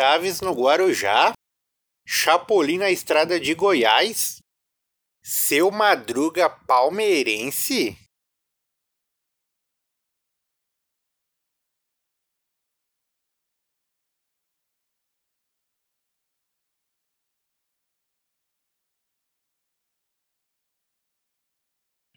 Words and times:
Chaves 0.00 0.40
no 0.40 0.54
Guarujá, 0.54 1.34
Chapolin 2.06 2.78
na 2.78 2.90
estrada 2.90 3.38
de 3.38 3.52
Goiás, 3.52 4.38
seu 5.22 5.70
Madruga 5.70 6.48
palmeirense? 6.48 7.98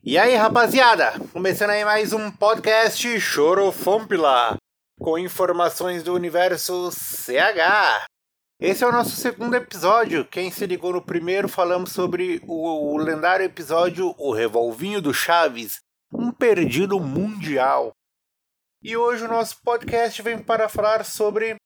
E 0.02 0.18
aí, 0.18 0.36
rapaziada? 0.36 1.20
Começando 1.34 1.71
aí 1.71 1.84
mais 1.84 2.13
um 2.13 2.31
podcast 2.31 3.20
Chorofompila, 3.20 4.55
com 5.04 5.17
informações 5.17 6.01
do 6.01 6.13
universo 6.13 6.89
CH. 6.89 8.07
Esse 8.57 8.85
é 8.85 8.88
o 8.88 8.91
nosso 8.91 9.17
segundo 9.17 9.53
episódio. 9.53 10.26
Quem 10.26 10.49
se 10.49 10.66
ligou 10.66 10.93
no 10.93 11.02
primeiro, 11.02 11.49
falamos 11.49 11.91
sobre 11.91 12.41
o, 12.48 12.93
o 12.93 12.98
lendário 12.98 13.45
episódio 13.45 14.16
O 14.17 14.31
Revolvinho 14.31 15.02
do 15.02 15.13
Chaves, 15.13 15.81
um 16.13 16.31
perdido 16.31 17.02
mundial. 17.02 17.91
E 18.81 18.95
hoje 18.95 19.26
o 19.26 19.27
nosso 19.27 19.62
podcast 19.62 20.21
vem 20.21 20.41
para 20.41 20.70
falar 20.70 21.04
sobre 21.04 21.57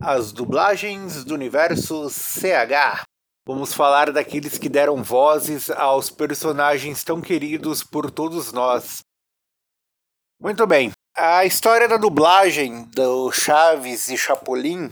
as 0.00 0.32
dublagens 0.32 1.22
do 1.22 1.34
universo 1.34 2.10
CH. 2.10 3.04
Vamos 3.46 3.72
falar 3.72 4.10
daqueles 4.10 4.58
que 4.58 4.68
deram 4.68 5.04
vozes 5.04 5.70
aos 5.70 6.10
personagens 6.10 7.04
tão 7.04 7.20
queridos 7.20 7.84
por 7.84 8.10
todos 8.10 8.52
nós. 8.52 9.02
Muito 10.40 10.66
bem, 10.66 10.90
a 11.14 11.44
história 11.44 11.86
da 11.86 11.98
dublagem 11.98 12.84
do 12.84 13.30
Chaves 13.30 14.08
e 14.08 14.16
Chapolin, 14.16 14.90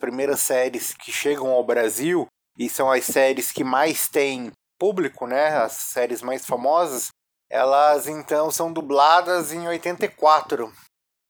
primeiras 0.00 0.40
séries 0.40 0.94
que 0.94 1.12
chegam 1.12 1.50
ao 1.50 1.62
Brasil 1.62 2.26
e 2.58 2.70
são 2.70 2.90
as 2.90 3.04
séries 3.04 3.52
que 3.52 3.62
mais 3.62 4.08
têm 4.08 4.50
público, 4.78 5.26
né? 5.26 5.48
As 5.56 5.72
séries 5.72 6.22
mais 6.22 6.46
famosas, 6.46 7.08
elas 7.50 8.08
então 8.08 8.50
são 8.50 8.72
dubladas 8.72 9.52
em 9.52 9.68
84, 9.68 10.72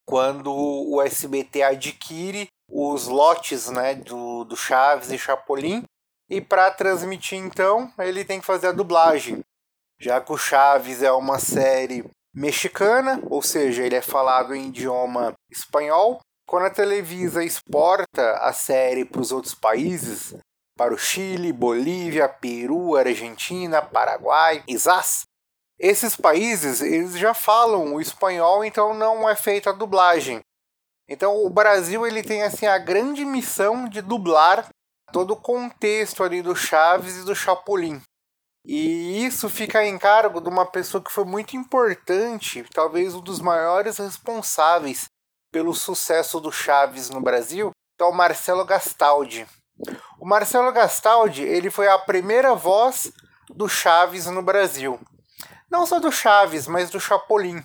quando 0.06 0.52
o 0.54 1.02
SBT 1.02 1.62
adquire 1.62 2.46
os 2.70 3.08
lotes 3.08 3.68
né, 3.68 3.96
do, 3.96 4.44
do 4.44 4.56
Chaves 4.56 5.10
e 5.10 5.18
Chapolin 5.18 5.82
e 6.30 6.40
para 6.40 6.70
transmitir, 6.70 7.38
então, 7.38 7.92
ele 7.98 8.24
tem 8.24 8.40
que 8.40 8.46
fazer 8.46 8.68
a 8.68 8.72
dublagem. 8.72 9.40
Já 10.00 10.20
que 10.20 10.32
o 10.32 10.38
Chaves 10.38 11.02
é 11.02 11.12
uma 11.12 11.38
série 11.38 12.04
mexicana, 12.34 13.20
ou 13.28 13.42
seja, 13.42 13.82
ele 13.82 13.96
é 13.96 14.02
falado 14.02 14.54
em 14.54 14.68
idioma 14.68 15.32
espanhol. 15.50 16.20
Quando 16.46 16.66
a 16.66 16.70
Televisa 16.70 17.44
exporta 17.44 18.32
a 18.38 18.52
série 18.52 19.04
para 19.04 19.20
os 19.20 19.32
outros 19.32 19.54
países, 19.54 20.34
para 20.76 20.94
o 20.94 20.98
Chile, 20.98 21.52
Bolívia, 21.52 22.28
Peru, 22.28 22.96
Argentina, 22.96 23.82
Paraguai, 23.82 24.62
Isas, 24.66 25.24
esses 25.78 26.16
países 26.16 26.80
eles 26.80 27.18
já 27.18 27.34
falam 27.34 27.94
o 27.94 28.00
espanhol, 28.00 28.64
então 28.64 28.94
não 28.94 29.28
é 29.28 29.34
feita 29.34 29.70
a 29.70 29.72
dublagem. 29.72 30.40
Então 31.08 31.44
o 31.44 31.50
Brasil 31.50 32.06
ele 32.06 32.22
tem 32.22 32.42
assim 32.42 32.66
a 32.66 32.78
grande 32.78 33.24
missão 33.24 33.88
de 33.88 34.00
dublar 34.00 34.68
todo 35.12 35.32
o 35.32 35.40
contexto 35.40 36.22
ali 36.22 36.40
do 36.40 36.54
Chaves 36.54 37.16
e 37.16 37.24
do 37.24 37.34
Chapolin. 37.34 38.00
E 38.64 39.24
isso 39.24 39.48
fica 39.48 39.84
em 39.84 39.98
cargo 39.98 40.40
de 40.40 40.48
uma 40.48 40.64
pessoa 40.64 41.02
que 41.02 41.10
foi 41.10 41.24
muito 41.24 41.56
importante, 41.56 42.64
talvez 42.72 43.12
um 43.14 43.20
dos 43.20 43.40
maiores 43.40 43.98
responsáveis 43.98 45.06
pelo 45.50 45.74
sucesso 45.74 46.40
do 46.40 46.52
Chaves 46.52 47.10
no 47.10 47.20
Brasil, 47.20 47.72
que 47.98 48.04
é 48.04 48.06
o 48.06 48.12
Marcelo 48.12 48.64
Gastaldi. 48.64 49.46
O 50.20 50.26
Marcelo 50.26 50.70
Gastaldi 50.72 51.42
ele 51.42 51.70
foi 51.70 51.88
a 51.88 51.98
primeira 51.98 52.54
voz 52.54 53.12
do 53.50 53.68
Chaves 53.68 54.26
no 54.26 54.42
Brasil. 54.42 55.00
Não 55.68 55.84
só 55.84 55.98
do 55.98 56.12
Chaves, 56.12 56.68
mas 56.68 56.88
do 56.88 57.00
Chapolin. 57.00 57.64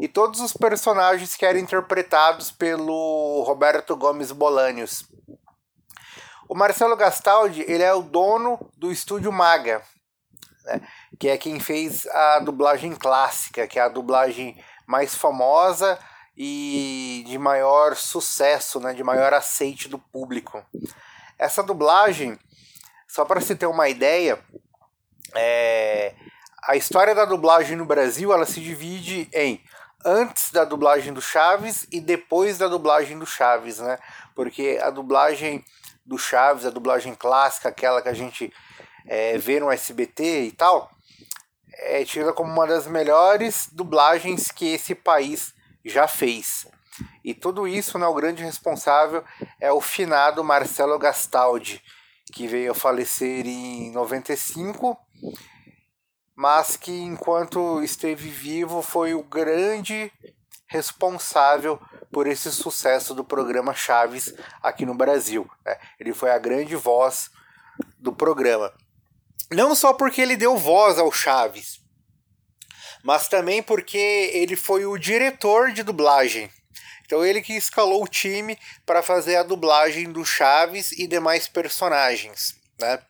E 0.00 0.06
todos 0.06 0.40
os 0.40 0.52
personagens 0.52 1.34
que 1.34 1.44
eram 1.44 1.58
interpretados 1.58 2.52
pelo 2.52 3.42
Roberto 3.42 3.96
Gomes 3.96 4.30
Bolanios. 4.30 5.04
O 6.48 6.54
Marcelo 6.54 6.96
Gastaldi, 6.96 7.64
ele 7.66 7.82
é 7.82 7.92
o 7.92 8.02
dono 8.02 8.58
do 8.76 8.92
estúdio 8.92 9.32
Maga, 9.32 9.82
né? 10.68 10.82
que 11.18 11.28
é 11.28 11.38
quem 11.38 11.58
fez 11.58 12.06
a 12.06 12.38
dublagem 12.40 12.94
clássica, 12.94 13.66
que 13.66 13.78
é 13.78 13.82
a 13.82 13.88
dublagem 13.88 14.62
mais 14.86 15.14
famosa 15.14 15.98
e 16.36 17.24
de 17.26 17.38
maior 17.38 17.96
sucesso, 17.96 18.78
né? 18.78 18.92
de 18.92 19.02
maior 19.02 19.32
aceite 19.32 19.88
do 19.88 19.98
público. 19.98 20.62
Essa 21.38 21.62
dublagem, 21.62 22.38
só 23.08 23.24
para 23.24 23.40
se 23.40 23.56
ter 23.56 23.66
uma 23.66 23.88
ideia, 23.88 24.38
é... 25.34 26.14
a 26.62 26.76
história 26.76 27.14
da 27.14 27.24
dublagem 27.24 27.76
no 27.76 27.86
Brasil 27.86 28.32
ela 28.32 28.46
se 28.46 28.60
divide 28.60 29.28
em 29.32 29.62
antes 30.04 30.52
da 30.52 30.64
dublagem 30.64 31.12
do 31.12 31.20
Chaves 31.20 31.86
e 31.90 32.00
depois 32.00 32.56
da 32.58 32.68
dublagem 32.68 33.18
do 33.18 33.26
Chaves, 33.26 33.78
né? 33.80 33.98
Porque 34.34 34.78
a 34.80 34.90
dublagem 34.90 35.64
do 36.06 36.16
Chaves, 36.16 36.64
a 36.64 36.70
dublagem 36.70 37.14
clássica, 37.14 37.68
aquela 37.68 38.00
que 38.00 38.08
a 38.08 38.14
gente 38.14 38.52
é, 39.08 39.38
vê 39.38 39.58
no 39.58 39.70
SBT 39.70 40.42
e 40.42 40.52
tal, 40.52 40.90
é 41.72 42.04
tida 42.04 42.32
como 42.32 42.52
uma 42.52 42.66
das 42.66 42.86
melhores 42.86 43.68
dublagens 43.72 44.50
que 44.50 44.66
esse 44.74 44.94
país 44.94 45.54
já 45.84 46.06
fez. 46.06 46.66
E 47.24 47.32
tudo 47.32 47.66
isso, 47.66 47.98
né, 47.98 48.06
o 48.06 48.14
grande 48.14 48.42
responsável 48.42 49.24
é 49.60 49.72
o 49.72 49.80
finado 49.80 50.44
Marcelo 50.44 50.98
Gastaldi, 50.98 51.82
que 52.32 52.46
veio 52.46 52.72
a 52.72 52.74
falecer 52.74 53.46
em 53.46 53.90
95, 53.92 54.98
mas 56.34 56.76
que 56.76 56.92
enquanto 56.92 57.82
esteve 57.82 58.28
vivo 58.28 58.82
foi 58.82 59.14
o 59.14 59.22
grande 59.22 60.12
responsável 60.66 61.80
por 62.12 62.26
esse 62.26 62.50
sucesso 62.52 63.14
do 63.14 63.24
programa 63.24 63.74
Chaves 63.74 64.34
aqui 64.62 64.84
no 64.84 64.94
Brasil. 64.94 65.48
Né? 65.64 65.78
Ele 65.98 66.12
foi 66.12 66.30
a 66.30 66.38
grande 66.38 66.76
voz 66.76 67.30
do 67.98 68.12
programa. 68.12 68.72
Não 69.50 69.74
só 69.74 69.92
porque 69.92 70.20
ele 70.20 70.36
deu 70.36 70.56
voz 70.56 70.98
ao 70.98 71.10
Chaves, 71.10 71.80
mas 73.02 73.28
também 73.28 73.62
porque 73.62 74.30
ele 74.34 74.56
foi 74.56 74.84
o 74.84 74.98
diretor 74.98 75.72
de 75.72 75.82
dublagem. 75.82 76.50
Então 77.04 77.24
ele 77.24 77.40
que 77.40 77.54
escalou 77.54 78.04
o 78.04 78.08
time 78.08 78.58
para 78.84 79.02
fazer 79.02 79.36
a 79.36 79.42
dublagem 79.42 80.12
do 80.12 80.24
Chaves 80.24 80.92
e 80.92 81.06
demais 81.06 81.48
personagens, 81.48 82.54
né? 82.78 83.00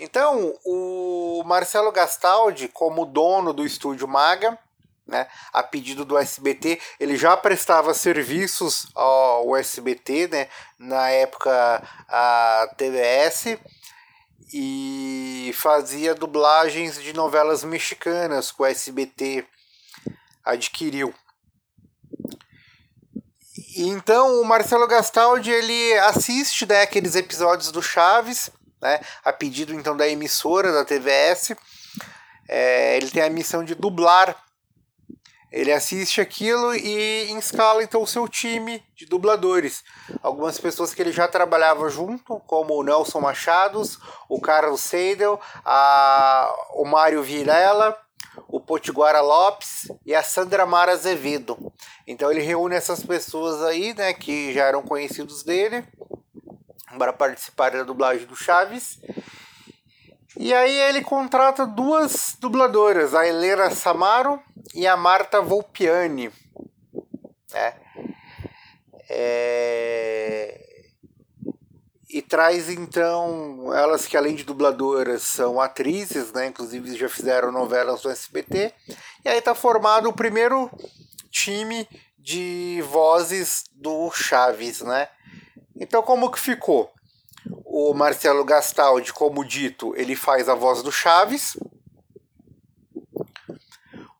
Então, 0.00 0.58
o 0.64 1.44
Marcelo 1.46 1.92
Gastaldi, 1.92 2.66
como 2.66 3.06
dono 3.06 3.52
do 3.52 3.64
estúdio 3.64 4.08
Maga, 4.08 4.58
né? 5.06 5.28
A 5.52 5.62
pedido 5.62 6.04
do 6.04 6.18
SBT, 6.18 6.80
ele 6.98 7.16
já 7.16 7.36
prestava 7.36 7.94
serviços 7.94 8.88
ao 8.96 9.56
SBT, 9.56 10.26
né? 10.26 10.48
Na 10.76 11.10
época 11.10 11.52
a 12.08 12.68
TBS 12.76 13.58
e 14.52 15.52
fazia 15.54 16.14
dublagens 16.14 17.00
de 17.00 17.12
novelas 17.12 17.64
mexicanas 17.64 18.50
que 18.50 18.62
o 18.62 18.66
SBT 18.66 19.46
adquiriu. 20.44 21.14
Então 23.76 24.40
o 24.40 24.44
Marcelo 24.44 24.86
Gastaldi 24.86 25.50
ele 25.50 25.98
assiste 25.98 26.66
né, 26.66 26.82
aqueles 26.82 27.14
episódios 27.14 27.70
do 27.70 27.82
Chaves, 27.82 28.50
né, 28.80 29.00
a 29.24 29.32
pedido 29.32 29.72
então 29.72 29.96
da 29.96 30.08
emissora 30.08 30.72
da 30.72 30.84
TVS. 30.84 31.52
É, 32.48 32.96
ele 32.96 33.10
tem 33.10 33.22
a 33.22 33.30
missão 33.30 33.64
de 33.64 33.74
dublar 33.74 34.36
ele 35.52 35.70
assiste 35.70 36.18
aquilo 36.18 36.74
e 36.74 37.30
escala 37.38 37.82
então 37.82 38.02
o 38.02 38.06
seu 38.06 38.26
time 38.26 38.82
de 38.96 39.04
dubladores. 39.04 39.84
Algumas 40.22 40.58
pessoas 40.58 40.94
que 40.94 41.02
ele 41.02 41.12
já 41.12 41.28
trabalhava 41.28 41.90
junto, 41.90 42.40
como 42.46 42.74
o 42.74 42.82
Nelson 42.82 43.20
Machados, 43.20 43.98
o 44.30 44.40
Carlos 44.40 44.80
Seidel, 44.80 45.38
a, 45.62 46.50
o 46.72 46.86
Mário 46.86 47.22
Virela, 47.22 47.94
o 48.48 48.58
Potiguara 48.58 49.20
Lopes 49.20 49.92
e 50.06 50.14
a 50.14 50.22
Sandra 50.22 50.64
Mara 50.64 50.92
Azevedo. 50.92 51.70
Então 52.06 52.30
ele 52.30 52.40
reúne 52.40 52.74
essas 52.74 53.04
pessoas 53.04 53.62
aí, 53.62 53.92
né, 53.92 54.14
que 54.14 54.54
já 54.54 54.64
eram 54.64 54.80
conhecidos 54.80 55.42
dele, 55.42 55.84
para 56.96 57.12
participar 57.12 57.72
da 57.72 57.82
dublagem 57.82 58.26
do 58.26 58.34
Chaves. 58.34 58.98
E 60.38 60.54
aí 60.54 60.74
ele 60.88 61.02
contrata 61.02 61.66
duas 61.66 62.38
dubladoras, 62.40 63.14
a 63.14 63.26
Helena 63.26 63.70
Samaro 63.70 64.40
e 64.74 64.86
a 64.86 64.96
Marta 64.96 65.40
Volpiani. 65.40 66.30
Né? 67.52 67.74
É... 69.08 70.58
E 72.08 72.20
traz 72.20 72.68
então 72.68 73.72
elas 73.74 74.06
que 74.06 74.16
além 74.16 74.34
de 74.34 74.44
dubladoras 74.44 75.22
são 75.22 75.60
atrizes, 75.60 76.32
né? 76.32 76.46
inclusive 76.46 76.96
já 76.96 77.08
fizeram 77.08 77.50
novelas 77.50 78.02
no 78.02 78.10
SBT. 78.10 78.72
E 79.24 79.28
aí 79.28 79.38
está 79.38 79.54
formado 79.54 80.08
o 80.08 80.12
primeiro 80.12 80.70
time 81.30 81.88
de 82.18 82.84
vozes 82.88 83.64
do 83.72 84.10
Chaves, 84.12 84.80
né? 84.82 85.08
Então, 85.74 86.02
como 86.02 86.30
que 86.30 86.38
ficou? 86.38 86.92
O 87.64 87.92
Marcelo 87.92 88.44
Gastaldi, 88.44 89.12
como 89.12 89.44
dito, 89.44 89.92
ele 89.96 90.14
faz 90.14 90.48
a 90.48 90.54
voz 90.54 90.82
do 90.82 90.92
Chaves. 90.92 91.56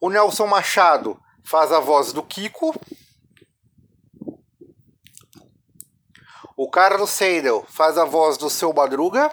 O 0.04 0.10
Nelson 0.10 0.48
Machado 0.48 1.16
faz 1.44 1.70
a 1.70 1.78
voz 1.78 2.12
do 2.12 2.24
Kiko. 2.24 2.74
O 6.56 6.68
Carlos 6.68 7.10
Seidel 7.10 7.64
faz 7.68 7.96
a 7.96 8.04
voz 8.04 8.36
do 8.36 8.50
seu 8.50 8.72
Madruga. 8.72 9.30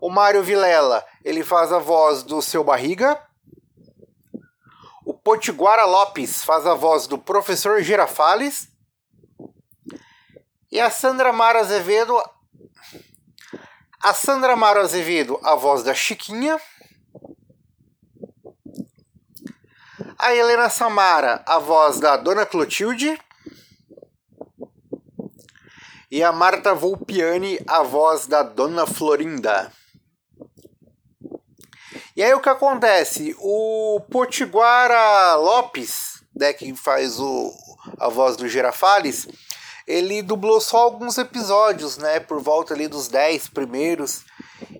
O 0.00 0.10
Mário 0.10 0.42
Vilela, 0.42 1.06
ele 1.24 1.44
faz 1.44 1.72
a 1.72 1.78
voz 1.78 2.24
do 2.24 2.42
seu 2.42 2.64
Barriga. 2.64 3.16
O 5.04 5.14
Potiguara 5.14 5.84
Lopes 5.84 6.42
faz 6.42 6.66
a 6.66 6.74
voz 6.74 7.06
do 7.06 7.16
professor 7.16 7.80
Girafales. 7.80 8.68
E 10.72 10.80
a 10.80 10.90
Sandra 10.90 11.32
Mara 11.32 11.60
Azevedo. 11.60 12.20
A 14.06 14.14
Sandra 14.14 14.54
Mara 14.54 14.82
Azevedo, 14.82 15.36
a 15.42 15.56
voz 15.56 15.82
da 15.82 15.92
Chiquinha. 15.92 16.60
A 20.16 20.32
Helena 20.32 20.70
Samara, 20.70 21.42
a 21.44 21.58
voz 21.58 21.98
da 21.98 22.16
Dona 22.16 22.46
Clotilde. 22.46 23.20
E 26.08 26.22
a 26.22 26.30
Marta 26.30 26.72
Volpiani, 26.72 27.58
a 27.66 27.82
voz 27.82 28.28
da 28.28 28.44
Dona 28.44 28.86
Florinda. 28.86 29.72
E 32.14 32.22
aí 32.22 32.32
o 32.32 32.40
que 32.40 32.48
acontece? 32.48 33.34
O 33.40 34.00
Potiguara 34.08 35.34
Lopes, 35.34 36.22
né, 36.32 36.52
que 36.52 36.72
faz 36.76 37.18
o, 37.18 37.52
a 37.98 38.08
voz 38.08 38.36
do 38.36 38.48
Girafales, 38.48 39.26
ele 39.86 40.20
dublou 40.20 40.60
só 40.60 40.78
alguns 40.78 41.16
episódios, 41.16 41.96
né, 41.96 42.18
por 42.18 42.40
volta 42.40 42.74
ali 42.74 42.88
dos 42.88 43.08
10 43.08 43.48
primeiros. 43.48 44.24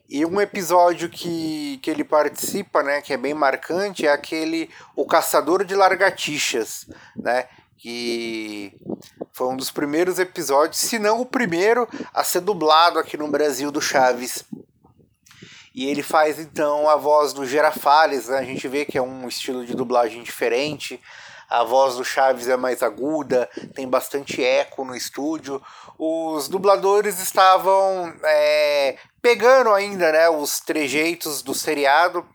E 0.09 0.25
um 0.25 0.41
episódio 0.41 1.09
que, 1.09 1.79
que 1.83 1.91
ele 1.91 2.03
participa, 2.03 2.83
né, 2.83 3.01
que 3.01 3.13
é 3.13 3.17
bem 3.17 3.35
marcante, 3.35 4.07
é 4.07 4.13
aquele 4.13 4.69
O 4.95 5.07
Caçador 5.07 5.65
de 5.65 5.75
Largatixas, 5.75 6.87
né, 7.15 7.47
que 7.77 8.73
foi 9.33 9.49
um 9.49 9.57
dos 9.57 9.71
primeiros 9.71 10.19
episódios, 10.19 10.81
se 10.81 10.99
não 10.99 11.21
o 11.21 11.27
primeiro, 11.27 11.89
a 12.13 12.25
ser 12.25 12.41
dublado 12.41 12.99
aqui 12.99 13.17
no 13.17 13.29
Brasil 13.29 13.71
do 13.71 13.81
Chaves. 13.81 14.45
E 15.75 15.85
ele 15.87 16.03
faz 16.03 16.39
então 16.39 16.89
a 16.89 16.97
voz 16.97 17.35
do 17.35 17.45
Gerafales, 17.45 18.29
né? 18.29 18.39
a 18.39 18.43
gente 18.43 18.67
vê 18.67 18.87
que 18.87 18.97
é 18.97 19.03
um 19.03 19.29
estilo 19.29 19.65
de 19.67 19.77
dublagem 19.77 20.23
diferente. 20.23 20.99
A 21.49 21.63
voz 21.63 21.97
do 21.97 22.05
Chaves 22.05 22.49
é 22.49 22.57
mais 22.57 22.83
aguda, 22.83 23.49
tem 23.75 23.89
bastante 23.89 24.45
eco 24.45 24.85
no 24.85 24.97
estúdio. 24.97 25.63
Os 25.99 26.49
dubladores 26.49 27.21
estavam 27.21 28.13
é, 28.25 28.97
pegando 29.23 29.73
ainda 29.73 30.11
né, 30.11 30.29
os 30.29 30.61
trejeitos 30.61 31.43
do 31.43 31.55
seriado. 31.55 32.27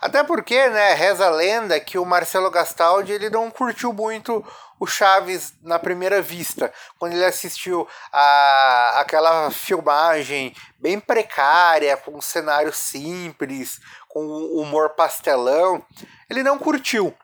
Até 0.00 0.22
porque, 0.22 0.68
né, 0.68 0.92
reza 0.94 1.26
a 1.26 1.30
lenda 1.30 1.80
que 1.80 1.98
o 1.98 2.04
Marcelo 2.04 2.50
Gastaldi 2.50 3.12
ele 3.12 3.30
não 3.30 3.50
curtiu 3.50 3.92
muito 3.92 4.44
o 4.78 4.86
Chaves 4.86 5.54
na 5.62 5.78
primeira 5.78 6.20
vista, 6.20 6.72
quando 6.98 7.14
ele 7.14 7.24
assistiu 7.24 7.88
a 8.12 9.00
aquela 9.00 9.50
filmagem 9.50 10.54
bem 10.78 11.00
precária, 11.00 11.96
com 11.96 12.18
um 12.18 12.20
cenário 12.20 12.72
simples, 12.72 13.80
com 14.08 14.20
humor 14.20 14.90
pastelão, 14.90 15.82
ele 16.28 16.42
não 16.42 16.58
curtiu, 16.58 17.14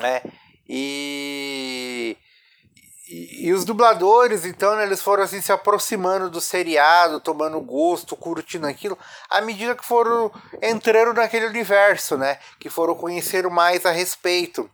né? 0.00 0.22
E 0.74 2.16
e, 3.12 3.48
e, 3.48 3.52
os 3.52 3.66
dubladores, 3.66 4.46
então, 4.46 4.74
né, 4.74 4.84
eles 4.84 5.02
foram 5.02 5.22
assim 5.22 5.42
se 5.42 5.52
aproximando 5.52 6.30
do 6.30 6.40
seriado, 6.40 7.20
tomando 7.20 7.60
gosto, 7.60 8.16
curtindo 8.16 8.66
aquilo, 8.66 8.96
à 9.28 9.42
medida 9.42 9.74
que 9.74 9.84
foram 9.84 10.32
entrando 10.62 11.12
naquele 11.12 11.44
universo, 11.44 12.16
né? 12.16 12.38
Que 12.58 12.70
foram 12.70 12.94
conhecer 12.94 13.46
mais 13.50 13.84
a 13.84 13.90
respeito. 13.90 14.70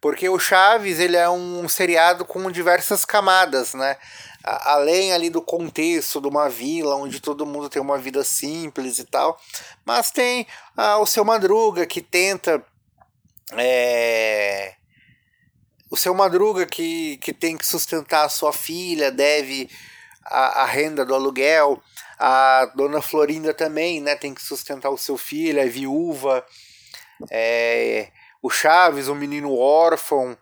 Porque 0.00 0.28
o 0.28 0.36
Chaves, 0.36 0.98
ele 0.98 1.16
é 1.16 1.30
um 1.30 1.68
seriado 1.68 2.24
com 2.24 2.50
diversas 2.50 3.04
camadas, 3.04 3.72
né? 3.72 3.96
Além 4.42 5.12
ali 5.12 5.30
do 5.30 5.40
contexto 5.40 6.20
de 6.20 6.26
uma 6.26 6.48
vila 6.48 6.96
onde 6.96 7.20
todo 7.20 7.46
mundo 7.46 7.68
tem 7.68 7.80
uma 7.80 7.98
vida 7.98 8.24
simples 8.24 8.98
e 8.98 9.04
tal, 9.04 9.38
mas 9.84 10.10
tem 10.10 10.44
ah, 10.76 10.98
o 10.98 11.06
seu 11.06 11.24
Madruga 11.24 11.86
que 11.86 12.00
tenta 12.00 12.64
é, 13.52 14.74
o 15.90 15.96
seu 15.96 16.14
Madruga 16.14 16.64
que, 16.64 17.16
que 17.18 17.32
tem 17.32 17.56
que 17.56 17.66
sustentar 17.66 18.24
a 18.24 18.28
sua 18.28 18.52
filha, 18.52 19.10
deve 19.10 19.68
a, 20.24 20.62
a 20.62 20.64
renda 20.64 21.04
do 21.04 21.14
aluguel, 21.14 21.82
a 22.18 22.70
dona 22.76 23.02
Florinda 23.02 23.52
também, 23.52 24.00
né, 24.00 24.14
tem 24.14 24.32
que 24.32 24.42
sustentar 24.42 24.90
o 24.90 24.98
seu 24.98 25.18
filho, 25.18 25.58
é 25.58 25.66
viúva, 25.66 26.44
é, 27.30 28.08
o 28.40 28.48
Chaves, 28.48 29.08
o 29.08 29.14
menino 29.14 29.56
órfão, 29.58 30.38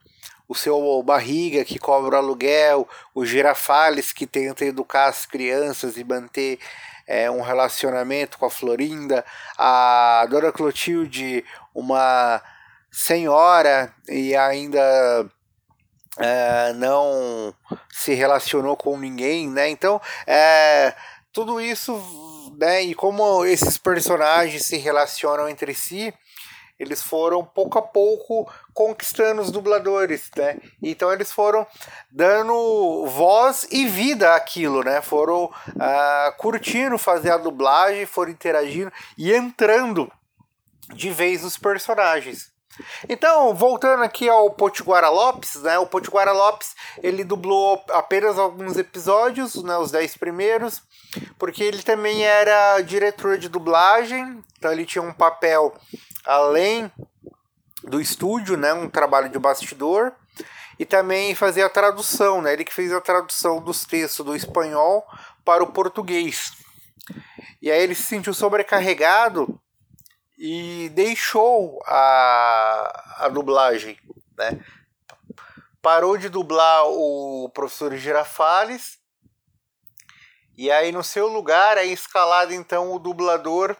o 0.46 0.54
seu 0.54 1.02
Barriga 1.02 1.64
que 1.64 1.78
cobra 1.78 2.16
o 2.16 2.18
aluguel, 2.18 2.88
o 3.14 3.24
Girafales 3.24 4.12
que 4.12 4.26
tenta 4.26 4.64
educar 4.64 5.06
as 5.06 5.24
crianças 5.24 5.96
e 5.96 6.04
manter 6.04 6.58
é, 7.06 7.30
um 7.30 7.40
relacionamento 7.40 8.36
com 8.38 8.46
a 8.46 8.50
Florinda, 8.50 9.24
a 9.56 10.26
Dona 10.28 10.52
Clotilde, 10.52 11.44
uma 11.74 12.42
senhora 12.90 13.94
e 14.08 14.34
ainda 14.34 15.30
é, 16.16 16.72
não 16.74 17.54
se 17.90 18.14
relacionou 18.14 18.76
com 18.76 18.96
ninguém, 18.98 19.48
né? 19.48 19.68
Então, 19.68 20.00
é, 20.26 20.94
tudo 21.32 21.60
isso, 21.60 22.00
né? 22.58 22.82
E 22.82 22.94
como 22.94 23.44
esses 23.44 23.76
personagens 23.76 24.64
se 24.64 24.76
relacionam 24.76 25.48
entre 25.48 25.74
si, 25.74 26.12
eles 26.78 27.02
foram 27.02 27.44
pouco 27.44 27.78
a 27.78 27.82
pouco 27.82 28.50
conquistando 28.72 29.42
os 29.42 29.50
dubladores, 29.50 30.30
né? 30.36 30.58
Então 30.80 31.12
eles 31.12 31.32
foram 31.32 31.66
dando 32.10 33.04
voz 33.06 33.66
e 33.70 33.86
vida 33.86 34.34
àquilo, 34.34 34.84
né? 34.84 35.02
Foram 35.02 35.46
uh, 35.46 36.36
curtindo 36.36 36.96
fazer 36.96 37.32
a 37.32 37.36
dublagem, 37.36 38.06
foram 38.06 38.30
interagindo 38.30 38.92
e 39.16 39.32
entrando 39.32 40.10
de 40.94 41.10
vez 41.10 41.42
nos 41.42 41.58
personagens. 41.58 42.52
Então, 43.08 43.54
voltando 43.54 44.02
aqui 44.02 44.28
ao 44.28 44.50
Potiguara 44.50 45.08
Lopes, 45.08 45.56
né? 45.62 45.78
O 45.78 45.86
Potiguara 45.86 46.32
Lopes, 46.32 46.74
ele 47.02 47.24
dublou 47.24 47.82
apenas 47.90 48.38
alguns 48.38 48.76
episódios, 48.76 49.62
né, 49.62 49.76
os 49.78 49.90
10 49.90 50.16
primeiros, 50.16 50.82
porque 51.38 51.62
ele 51.62 51.82
também 51.82 52.24
era 52.24 52.80
diretor 52.80 53.38
de 53.38 53.48
dublagem, 53.48 54.42
então 54.56 54.72
ele 54.72 54.86
tinha 54.86 55.02
um 55.02 55.12
papel 55.12 55.74
além 56.24 56.90
do 57.82 58.00
estúdio, 58.00 58.56
né, 58.56 58.72
um 58.72 58.88
trabalho 58.88 59.28
de 59.28 59.38
bastidor, 59.38 60.12
e 60.78 60.84
também 60.84 61.34
fazia 61.34 61.66
a 61.66 61.70
tradução, 61.70 62.40
né? 62.40 62.52
Ele 62.52 62.64
que 62.64 62.72
fez 62.72 62.92
a 62.92 63.00
tradução 63.00 63.60
dos 63.60 63.84
textos 63.84 64.24
do 64.24 64.36
espanhol 64.36 65.04
para 65.44 65.62
o 65.62 65.72
português. 65.72 66.52
E 67.60 67.70
aí 67.70 67.82
ele 67.82 67.96
se 67.96 68.04
sentiu 68.04 68.32
sobrecarregado 68.32 69.60
e 70.38 70.88
deixou 70.90 71.82
a, 71.84 73.24
a 73.24 73.28
dublagem, 73.28 73.98
né? 74.36 74.64
Parou 75.82 76.16
de 76.16 76.28
dublar 76.28 76.86
o 76.86 77.50
professor 77.52 77.96
Girafales 77.96 78.98
e 80.56 80.70
aí 80.70 80.92
no 80.92 81.02
seu 81.02 81.26
lugar 81.26 81.76
é 81.76 81.84
escalado 81.84 82.52
então 82.52 82.92
o 82.92 82.98
dublador 82.98 83.76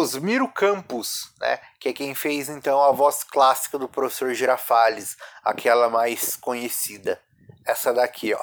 Osmiro 0.00 0.48
Campos, 0.48 1.32
né, 1.38 1.58
que 1.78 1.90
é 1.90 1.92
quem 1.92 2.14
fez 2.14 2.48
então 2.48 2.82
a 2.82 2.90
voz 2.90 3.22
clássica 3.22 3.78
do 3.78 3.88
professor 3.88 4.32
Girafales, 4.32 5.16
aquela 5.44 5.90
mais 5.90 6.36
conhecida. 6.36 7.20
Essa 7.66 7.92
daqui, 7.92 8.32
ó. 8.32 8.42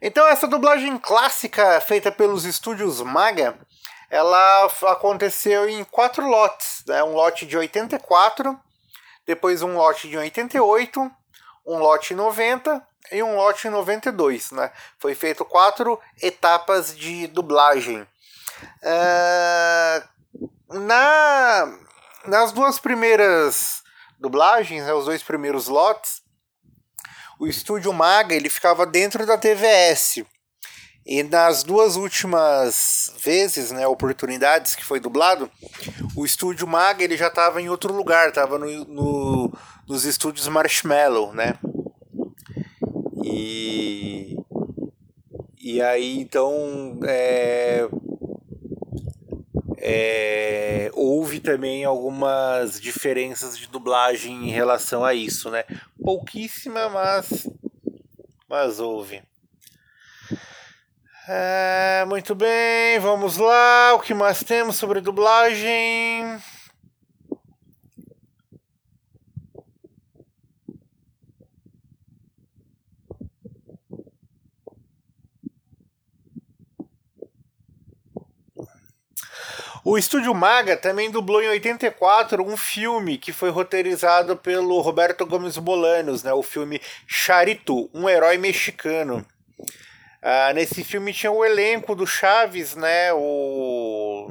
Então 0.00 0.26
essa 0.26 0.46
dublagem 0.46 0.96
clássica 0.98 1.80
feita 1.80 2.12
pelos 2.12 2.44
estúdios 2.44 3.00
Maga, 3.00 3.58
ela 4.08 4.66
aconteceu 4.86 5.68
em 5.68 5.82
quatro 5.84 6.26
lotes, 6.26 6.84
né? 6.86 7.02
Um 7.02 7.14
lote 7.14 7.44
de 7.44 7.56
84, 7.56 8.58
depois 9.26 9.60
um 9.60 9.76
lote 9.76 10.08
de 10.08 10.16
88, 10.16 11.10
um 11.66 11.78
lote 11.78 12.14
90 12.14 12.86
e 13.12 13.22
um 13.22 13.36
lote 13.36 13.68
92, 13.68 14.50
né? 14.52 14.70
Foi 14.98 15.14
feito 15.14 15.44
quatro 15.44 16.00
etapas 16.22 16.96
de 16.96 17.26
dublagem. 17.26 18.06
Uh, 18.82 20.78
na, 20.80 21.78
nas 22.26 22.52
duas 22.52 22.78
primeiras 22.78 23.82
dublagens, 24.18 24.84
né, 24.84 24.92
os 24.92 25.04
dois 25.04 25.22
primeiros 25.22 25.68
lotes, 25.68 26.22
o 27.38 27.46
estúdio 27.46 27.92
Maga 27.92 28.34
ele 28.34 28.48
ficava 28.48 28.84
dentro 28.84 29.24
da 29.24 29.38
TVS. 29.38 30.24
E 31.06 31.22
nas 31.22 31.62
duas 31.62 31.96
últimas 31.96 33.14
vezes, 33.18 33.70
né, 33.70 33.86
oportunidades 33.86 34.74
que 34.74 34.84
foi 34.84 35.00
dublado, 35.00 35.50
o 36.14 36.26
estúdio 36.26 36.66
Maga 36.66 37.02
ele 37.02 37.16
já 37.16 37.28
estava 37.28 37.62
em 37.62 37.70
outro 37.70 37.94
lugar, 37.94 38.28
estava 38.28 38.58
no, 38.58 38.84
no, 38.84 39.58
nos 39.88 40.04
estúdios 40.04 40.48
Marshmallow, 40.48 41.32
né? 41.32 41.58
E 43.30 44.36
e 45.60 45.82
aí 45.82 46.18
então 46.18 46.98
é, 47.06 47.86
é, 49.76 50.90
houve 50.94 51.40
também 51.40 51.84
algumas 51.84 52.80
diferenças 52.80 53.56
de 53.58 53.66
dublagem 53.68 54.48
em 54.48 54.50
relação 54.50 55.04
a 55.04 55.12
isso, 55.12 55.50
né? 55.50 55.64
Pouquíssima, 56.02 56.88
mas 56.88 57.46
mas 58.48 58.80
houve. 58.80 59.22
É, 61.28 62.06
muito 62.06 62.34
bem, 62.34 62.98
vamos 63.00 63.36
lá. 63.36 63.94
O 63.94 64.00
que 64.00 64.14
mais 64.14 64.42
temos 64.42 64.76
sobre 64.76 65.02
dublagem? 65.02 66.40
O 79.90 79.96
estúdio 79.96 80.34
Maga 80.34 80.76
também 80.76 81.10
dublou 81.10 81.42
em 81.42 81.48
84 81.48 82.46
um 82.46 82.58
filme 82.58 83.16
que 83.16 83.32
foi 83.32 83.48
roteirizado 83.48 84.36
pelo 84.36 84.82
Roberto 84.82 85.24
Gomes 85.24 85.56
Bolanos, 85.56 86.22
né? 86.22 86.30
O 86.30 86.42
filme 86.42 86.78
Charito, 87.06 87.88
um 87.94 88.06
herói 88.06 88.36
mexicano. 88.36 89.24
Ah, 90.20 90.52
nesse 90.52 90.84
filme 90.84 91.10
tinha 91.14 91.32
o 91.32 91.42
elenco 91.42 91.94
do 91.94 92.06
Chaves, 92.06 92.74
né? 92.74 93.14
O, 93.14 94.30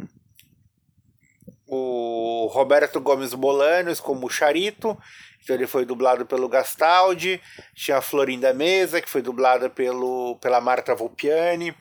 o 1.66 2.48
Roberto 2.54 3.02
Gomes 3.02 3.34
Bolanos 3.34 4.00
como 4.00 4.30
Charito, 4.30 4.96
então 5.44 5.56
ele 5.56 5.66
foi 5.66 5.86
dublado 5.86 6.24
pelo 6.24 6.48
Gastaldi. 6.48 7.42
Tinha 7.74 7.98
a 7.98 8.02
Florinda 8.02 8.54
Mesa, 8.54 9.02
que 9.02 9.10
foi 9.10 9.24
dublada 9.24 9.72
pelo, 9.72 10.38
pela 10.40 10.62
Marta 10.62 10.94
Volpiani. 10.94 11.76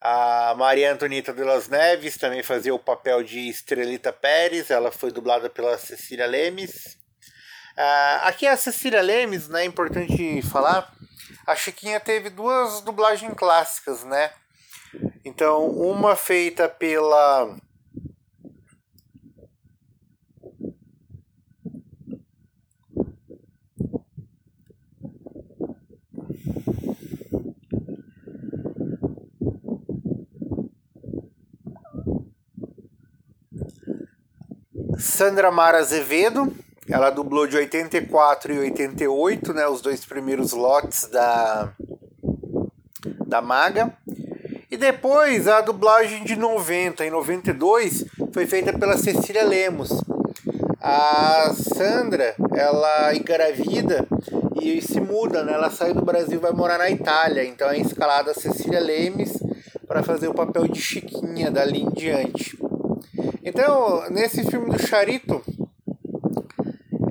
A 0.00 0.54
Maria 0.56 0.92
Antonieta 0.92 1.32
de 1.32 1.44
las 1.44 1.68
Neves 1.68 2.16
também 2.16 2.42
fazia 2.42 2.74
o 2.74 2.78
papel 2.78 3.22
de 3.22 3.48
Estrelita 3.50 4.10
Pérez, 4.12 4.70
ela 4.70 4.90
foi 4.90 5.10
dublada 5.10 5.50
pela 5.50 5.76
Cecília 5.76 6.26
Lemes. 6.26 6.96
Uh, 7.76 8.24
aqui 8.24 8.46
a 8.46 8.56
Cecília 8.56 9.02
Lemes, 9.02 9.48
né, 9.48 9.62
é 9.62 9.64
importante 9.66 10.40
falar, 10.42 10.90
a 11.46 11.54
Chiquinha 11.54 12.00
teve 12.00 12.30
duas 12.30 12.80
dublagens 12.80 13.34
clássicas, 13.34 14.02
né? 14.04 14.30
Então, 15.24 15.68
uma 15.68 16.16
feita 16.16 16.68
pela 16.68 17.54
Sandra 35.20 35.50
Mara 35.50 35.76
Azevedo 35.76 36.50
ela 36.88 37.10
dublou 37.10 37.46
de 37.46 37.54
84 37.54 38.54
e 38.54 38.58
88, 38.58 39.52
né, 39.52 39.68
os 39.68 39.82
dois 39.82 40.02
primeiros 40.02 40.52
lotes 40.52 41.10
da, 41.10 41.74
da 43.26 43.42
Maga. 43.42 43.92
E 44.70 44.78
depois 44.78 45.46
a 45.46 45.60
dublagem 45.60 46.24
de 46.24 46.36
90 46.36 47.04
e 47.04 47.10
92 47.10 48.06
foi 48.32 48.46
feita 48.46 48.72
pela 48.72 48.96
Cecília 48.96 49.44
Lemos. 49.44 49.90
A 50.80 51.52
Sandra, 51.54 52.34
ela 52.54 53.14
engravida 53.14 54.08
e 54.58 54.80
se 54.80 55.02
muda, 55.02 55.44
né? 55.44 55.52
Ela 55.52 55.68
sai 55.68 55.92
do 55.92 56.00
Brasil 56.00 56.38
e 56.38 56.42
vai 56.42 56.52
morar 56.52 56.78
na 56.78 56.88
Itália. 56.88 57.44
Então 57.44 57.68
é 57.68 57.76
escalada 57.76 58.30
a 58.30 58.34
Cecília 58.34 58.80
Lemes 58.80 59.34
para 59.86 60.02
fazer 60.02 60.28
o 60.28 60.34
papel 60.34 60.66
de 60.66 60.80
Chiquinha 60.80 61.50
dali 61.50 61.82
em 61.82 61.90
diante. 61.90 62.58
Então, 63.42 64.08
nesse 64.10 64.44
filme 64.44 64.70
do 64.70 64.78
Charito, 64.78 65.42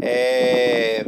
é... 0.02 1.04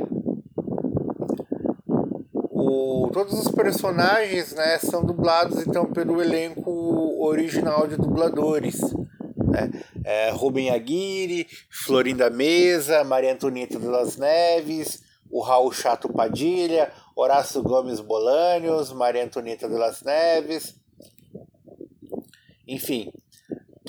O... 2.49 3.09
Todos 3.13 3.33
os 3.33 3.51
personagens 3.51 4.53
né, 4.53 4.79
são 4.79 5.03
dublados 5.03 5.65
então 5.65 5.85
pelo 5.91 6.21
elenco 6.21 6.71
original 7.23 7.87
de 7.87 7.97
dubladores. 7.97 8.79
Né? 9.37 9.69
É, 10.03 10.29
Rubem 10.31 10.69
Aguirre, 10.69 11.47
Florinda 11.69 12.29
Mesa, 12.29 13.03
Maria 13.03 13.33
Antonieta 13.33 13.79
de 13.79 13.87
las 13.87 14.17
Neves, 14.17 15.03
o 15.29 15.41
Raul 15.41 15.71
Chato 15.71 16.11
Padilha, 16.11 16.91
Horácio 17.15 17.61
Gomes 17.61 17.99
Bolanios, 17.99 18.91
Maria 18.93 19.23
Antonieta 19.23 19.67
de 19.67 19.77
las 19.77 20.01
Neves. 20.01 20.75
Enfim, 22.67 23.11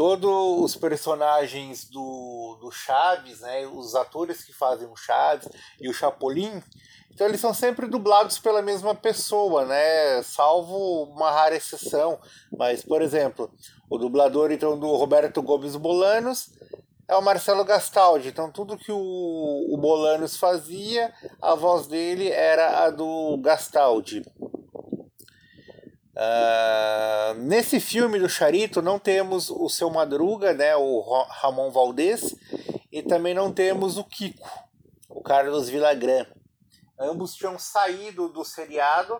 todos 0.02 0.64
os 0.64 0.74
personagens 0.74 1.88
do, 1.88 2.58
do 2.60 2.72
Chaves, 2.72 3.38
né, 3.38 3.64
os 3.68 3.94
atores 3.94 4.42
que 4.42 4.52
fazem 4.52 4.88
o 4.88 4.96
Chaves 4.96 5.48
e 5.80 5.88
o 5.88 5.94
Chapolin, 5.94 6.60
então 7.08 7.28
eles 7.28 7.40
são 7.40 7.54
sempre 7.54 7.86
dublados 7.86 8.36
pela 8.36 8.60
mesma 8.60 8.96
pessoa, 8.96 9.64
né, 9.64 10.20
salvo 10.24 11.04
uma 11.04 11.30
rara 11.30 11.54
exceção. 11.54 12.18
Mas, 12.58 12.82
por 12.82 13.00
exemplo, 13.00 13.48
o 13.88 13.96
dublador 13.96 14.50
então 14.50 14.76
do 14.76 14.88
Roberto 14.88 15.40
Gomes 15.40 15.76
Bolanos 15.76 16.50
é 17.06 17.14
o 17.14 17.22
Marcelo 17.22 17.64
Gastaldi. 17.64 18.26
Então 18.26 18.50
tudo 18.50 18.76
que 18.76 18.90
o, 18.90 18.98
o 18.98 19.78
Bolanos 19.78 20.36
fazia, 20.36 21.14
a 21.40 21.54
voz 21.54 21.86
dele 21.86 22.28
era 22.28 22.84
a 22.84 22.90
do 22.90 23.38
Gastaldi. 23.40 24.22
Uh, 26.14 27.34
nesse 27.38 27.80
filme 27.80 28.18
do 28.18 28.28
Charito 28.28 28.82
não 28.82 28.98
temos 28.98 29.48
o 29.48 29.68
seu 29.68 29.88
Madruga, 29.88 30.52
né, 30.52 30.76
o 30.76 31.00
Ramon 31.40 31.70
Valdez, 31.70 32.34
e 32.90 33.02
também 33.02 33.32
não 33.32 33.52
temos 33.52 33.96
o 33.96 34.04
Kiko, 34.04 34.48
o 35.08 35.22
Carlos 35.22 35.68
Villagrán. 35.68 36.26
Ambos 36.98 37.34
tinham 37.34 37.58
saído 37.58 38.28
do 38.28 38.44
seriado 38.44 39.18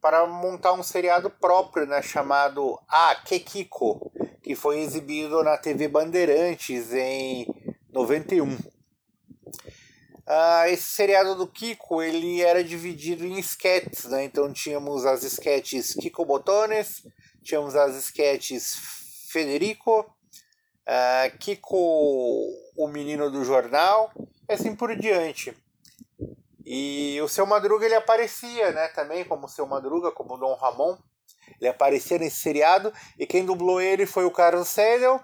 para 0.00 0.26
montar 0.26 0.72
um 0.74 0.82
seriado 0.82 1.30
próprio, 1.30 1.86
né, 1.86 2.02
chamado 2.02 2.78
Ah, 2.88 3.14
Que 3.24 3.40
Kiko, 3.40 4.12
que 4.42 4.54
foi 4.54 4.80
exibido 4.80 5.42
na 5.42 5.56
TV 5.56 5.88
Bandeirantes 5.88 6.92
em 6.92 7.46
91. 7.90 8.71
Uh, 10.32 10.64
esse 10.68 10.84
seriado 10.84 11.34
do 11.34 11.46
Kiko 11.46 12.00
ele 12.00 12.40
era 12.40 12.64
dividido 12.64 13.26
em 13.26 13.38
sketches, 13.38 14.04
né? 14.06 14.24
Então 14.24 14.50
tínhamos 14.50 15.04
as 15.04 15.22
sketches 15.24 15.92
Kiko 15.92 16.24
Botones, 16.24 17.06
tínhamos 17.42 17.76
as 17.76 17.94
sketches 17.96 18.74
Federico, 19.30 20.00
uh, 20.00 21.38
Kiko 21.38 21.76
o 22.78 22.88
menino 22.88 23.30
do 23.30 23.44
jornal, 23.44 24.10
e 24.48 24.54
assim 24.54 24.74
por 24.74 24.96
diante. 24.96 25.54
E 26.64 27.20
o 27.20 27.28
seu 27.28 27.44
Madruga 27.44 27.84
ele 27.84 27.96
aparecia, 27.96 28.72
né? 28.72 28.88
Também 28.88 29.26
como 29.26 29.46
seu 29.46 29.66
Madruga, 29.66 30.10
como 30.10 30.38
Dom 30.38 30.54
Ramon, 30.54 30.96
ele 31.60 31.68
aparecia 31.68 32.16
nesse 32.16 32.40
seriado 32.40 32.90
e 33.18 33.26
quem 33.26 33.44
dublou 33.44 33.82
ele 33.82 34.06
foi 34.06 34.24
o 34.24 34.30
Carlos 34.30 34.68
Sedel 34.68 35.20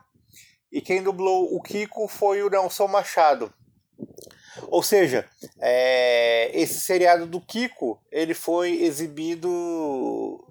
e 0.71 0.83
quem 0.83 1.03
dublou 1.03 1.57
o 1.57 1.63
Kiko 1.63 2.07
foi 2.09 2.43
o 2.43 2.51
Nelson 2.51 2.89
Machado. 2.89 3.51
Ou 4.67 4.83
seja, 4.83 5.29
é, 5.61 6.51
esse 6.53 6.81
seriado 6.81 7.27
do 7.27 7.41
Kiko, 7.41 8.01
ele 8.11 8.35
foi 8.35 8.83
exibido. 8.83 10.45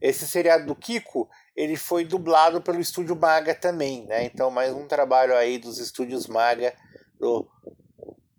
Esse 0.00 0.26
seriado 0.26 0.66
do 0.66 0.74
Kiko, 0.74 1.28
ele 1.54 1.76
foi 1.76 2.04
dublado 2.04 2.62
pelo 2.62 2.80
estúdio 2.80 3.14
Maga 3.14 3.54
também, 3.54 4.06
né? 4.06 4.24
Então, 4.24 4.50
mais 4.50 4.72
um 4.72 4.86
trabalho 4.86 5.36
aí 5.36 5.58
dos 5.58 5.78
estúdios 5.78 6.26
Maga 6.26 6.74
do 7.18 7.46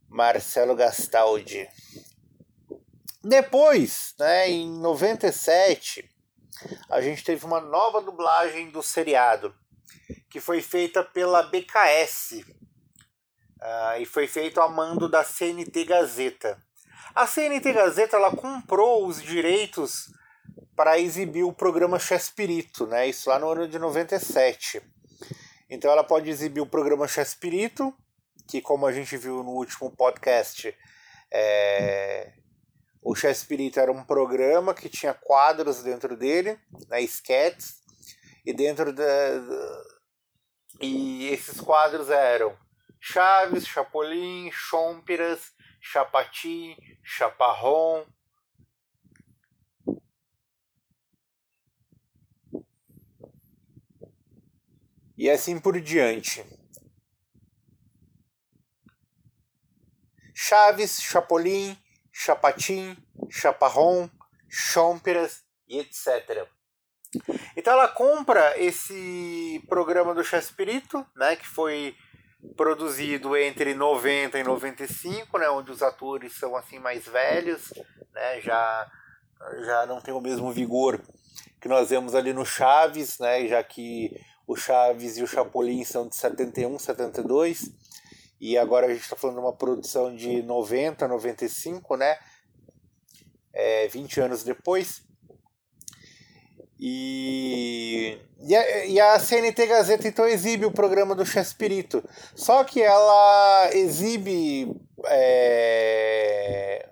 Marcelo 0.09 0.75
Gastaldi. 0.75 1.69
Depois, 3.23 4.15
né, 4.19 4.49
em 4.49 4.67
97, 4.79 6.09
a 6.89 6.99
gente 7.01 7.23
teve 7.23 7.45
uma 7.45 7.61
nova 7.61 8.01
dublagem 8.01 8.71
do 8.71 8.81
seriado, 8.81 9.55
que 10.29 10.39
foi 10.39 10.61
feita 10.61 11.03
pela 11.03 11.43
BKS, 11.43 12.43
Uh, 13.61 14.01
e 14.01 14.05
foi 14.05 14.27
feito 14.27 14.59
a 14.59 14.67
mando 14.67 15.07
da 15.07 15.23
CNT 15.23 15.85
Gazeta. 15.85 16.57
A 17.13 17.27
CNT 17.27 17.73
Gazeta 17.73 18.17
ela 18.17 18.35
comprou 18.35 19.05
os 19.05 19.21
direitos 19.21 20.11
para 20.75 20.97
exibir 20.97 21.43
o 21.43 21.53
programa 21.53 21.99
Chespirito, 21.99 22.87
né? 22.87 23.07
Isso 23.07 23.29
lá 23.29 23.37
no 23.37 23.49
ano 23.49 23.67
de 23.67 23.77
97. 23.77 24.81
Então 25.69 25.91
ela 25.91 26.03
pode 26.03 26.29
exibir 26.29 26.61
o 26.61 26.65
programa 26.65 27.07
Chespirito, 27.07 27.93
que, 28.47 28.61
como 28.61 28.85
a 28.85 28.91
gente 28.91 29.15
viu 29.15 29.43
no 29.43 29.51
último 29.51 29.91
podcast, 29.91 30.75
é, 31.31 32.33
o 33.01 33.15
Chespirito 33.15 33.79
era 33.79 33.91
um 33.91 34.03
programa 34.03 34.73
que 34.73 34.89
tinha 34.89 35.13
quadros 35.13 35.83
dentro 35.83 36.17
dele, 36.17 36.59
né, 36.89 37.01
sketches, 37.01 37.81
e 38.45 38.53
dentro 38.53 38.91
da. 38.91 39.03
E 40.81 41.27
esses 41.27 41.61
quadros 41.61 42.09
eram 42.09 42.57
Chaves, 43.03 43.65
Chapolin, 43.65 44.51
Chompiras, 44.51 45.51
Chapati, 45.81 46.77
Chaparrão. 47.03 48.05
E 55.17 55.27
assim 55.27 55.59
por 55.59 55.81
diante. 55.81 56.45
Chaves, 60.35 61.01
Chapolin, 61.01 61.75
Chapatin, 62.11 62.95
Chaparrão, 63.31 64.11
Chomperas 64.47 65.43
e 65.67 65.79
etc. 65.79 66.47
Então 67.57 67.73
ela 67.73 67.87
compra 67.87 68.57
esse 68.59 69.63
programa 69.67 70.13
do 70.13 70.23
Chespirito, 70.23 71.05
né, 71.15 71.35
que 71.35 71.47
foi 71.47 71.95
produzido 72.55 73.37
entre 73.37 73.73
90 73.73 74.39
e 74.39 74.43
95, 74.43 75.37
né, 75.37 75.49
onde 75.49 75.71
os 75.71 75.81
atores 75.81 76.33
são 76.37 76.55
assim 76.55 76.79
mais 76.79 77.05
velhos, 77.05 77.73
né, 78.13 78.41
já 78.41 78.91
já 79.65 79.85
não 79.87 79.99
tem 79.99 80.13
o 80.13 80.21
mesmo 80.21 80.51
vigor 80.51 81.01
que 81.59 81.67
nós 81.67 81.89
vemos 81.89 82.13
ali 82.13 82.33
no 82.33 82.45
Chaves, 82.45 83.17
né, 83.19 83.47
já 83.47 83.63
que 83.63 84.11
o 84.47 84.55
Chaves 84.55 85.17
e 85.17 85.23
o 85.23 85.27
Chapolin 85.27 85.83
são 85.83 86.07
de 86.07 86.15
71, 86.15 86.77
72, 86.77 87.71
e 88.39 88.57
agora 88.57 88.87
a 88.87 88.89
gente 88.89 89.03
está 89.03 89.15
falando 89.15 89.37
de 89.37 89.41
uma 89.41 89.55
produção 89.55 90.15
de 90.15 90.41
90, 90.41 91.07
95, 91.07 91.95
né, 91.95 92.17
é, 93.53 93.87
20 93.87 94.19
anos 94.21 94.43
depois. 94.43 95.03
E, 96.83 98.17
e, 98.39 98.55
a, 98.55 98.85
e 98.87 98.99
a 98.99 99.19
CNT 99.19 99.67
Gazeta 99.67 100.07
então 100.07 100.25
exibe 100.25 100.65
o 100.65 100.71
programa 100.71 101.13
do 101.13 101.23
Chespirito. 101.23 102.03
Só 102.35 102.63
que 102.63 102.81
ela 102.81 103.69
exibe. 103.71 104.75
É... 105.05 106.89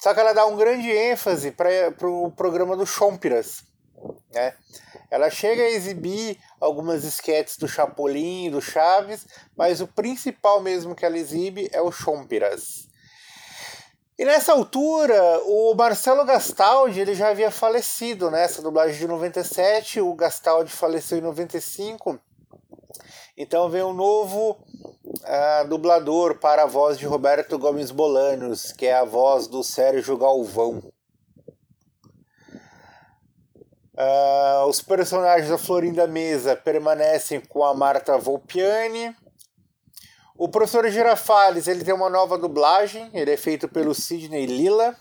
Só 0.00 0.14
que 0.14 0.20
ela 0.20 0.32
dá 0.32 0.46
um 0.46 0.56
grande 0.56 0.90
ênfase 0.90 1.50
para 1.52 1.88
o 1.88 1.92
pro 1.92 2.32
programa 2.32 2.74
do 2.74 2.86
Chompiras. 2.86 3.64
Né? 4.32 4.54
Ela 5.10 5.28
chega 5.28 5.62
a 5.62 5.70
exibir 5.70 6.38
algumas 6.58 7.04
esquetes 7.04 7.58
do 7.58 7.68
Chapolin 7.68 8.50
do 8.50 8.62
Chaves, 8.62 9.26
mas 9.54 9.82
o 9.82 9.86
principal 9.86 10.62
mesmo 10.62 10.94
que 10.94 11.04
ela 11.04 11.18
exibe 11.18 11.68
é 11.70 11.82
o 11.82 11.92
Chompiras. 11.92 12.88
E 14.22 14.24
nessa 14.24 14.52
altura, 14.52 15.40
o 15.46 15.74
Marcelo 15.74 16.24
Gastaldi 16.24 17.00
ele 17.00 17.12
já 17.12 17.30
havia 17.30 17.50
falecido 17.50 18.30
nessa 18.30 18.58
né? 18.58 18.62
dublagem 18.62 18.96
de 18.96 19.08
97, 19.08 20.00
o 20.00 20.14
Gastaldi 20.14 20.70
faleceu 20.70 21.18
em 21.18 21.22
95. 21.22 22.20
Então 23.36 23.68
vem 23.68 23.82
um 23.82 23.92
novo 23.92 24.52
uh, 24.52 25.68
dublador 25.68 26.38
para 26.38 26.62
a 26.62 26.66
voz 26.66 26.96
de 26.98 27.04
Roberto 27.04 27.58
Gomes 27.58 27.90
Bolanos, 27.90 28.70
que 28.70 28.86
é 28.86 28.94
a 28.94 29.02
voz 29.02 29.48
do 29.48 29.64
Sérgio 29.64 30.16
Galvão. 30.16 30.80
Uh, 33.98 34.64
os 34.68 34.80
personagens 34.80 35.50
da 35.50 35.58
Florinda 35.58 36.06
Mesa 36.06 36.54
permanecem 36.54 37.40
com 37.40 37.64
a 37.64 37.74
Marta 37.74 38.16
Volpiani, 38.18 39.16
o 40.42 40.48
professor 40.48 40.88
Girafales 40.90 41.68
ele 41.68 41.84
tem 41.84 41.94
uma 41.94 42.10
nova 42.10 42.36
dublagem, 42.36 43.08
ele 43.14 43.30
é 43.30 43.36
feito 43.36 43.68
pelo 43.68 43.94
Sidney 43.94 44.44
Lila. 44.44 44.96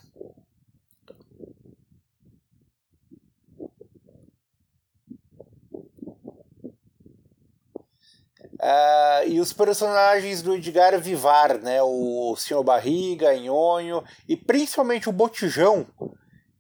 Uh, 8.53 9.27
e 9.27 9.39
os 9.39 9.51
personagens 9.51 10.43
do 10.43 10.53
Edgar 10.53 10.99
Vivar, 10.99 11.57
né? 11.57 11.81
O 11.81 12.35
Senhor 12.37 12.63
Barriga, 12.63 13.33
Nhonho 13.33 14.03
e 14.29 14.37
principalmente 14.37 15.09
o 15.09 15.11
Botijão, 15.11 15.87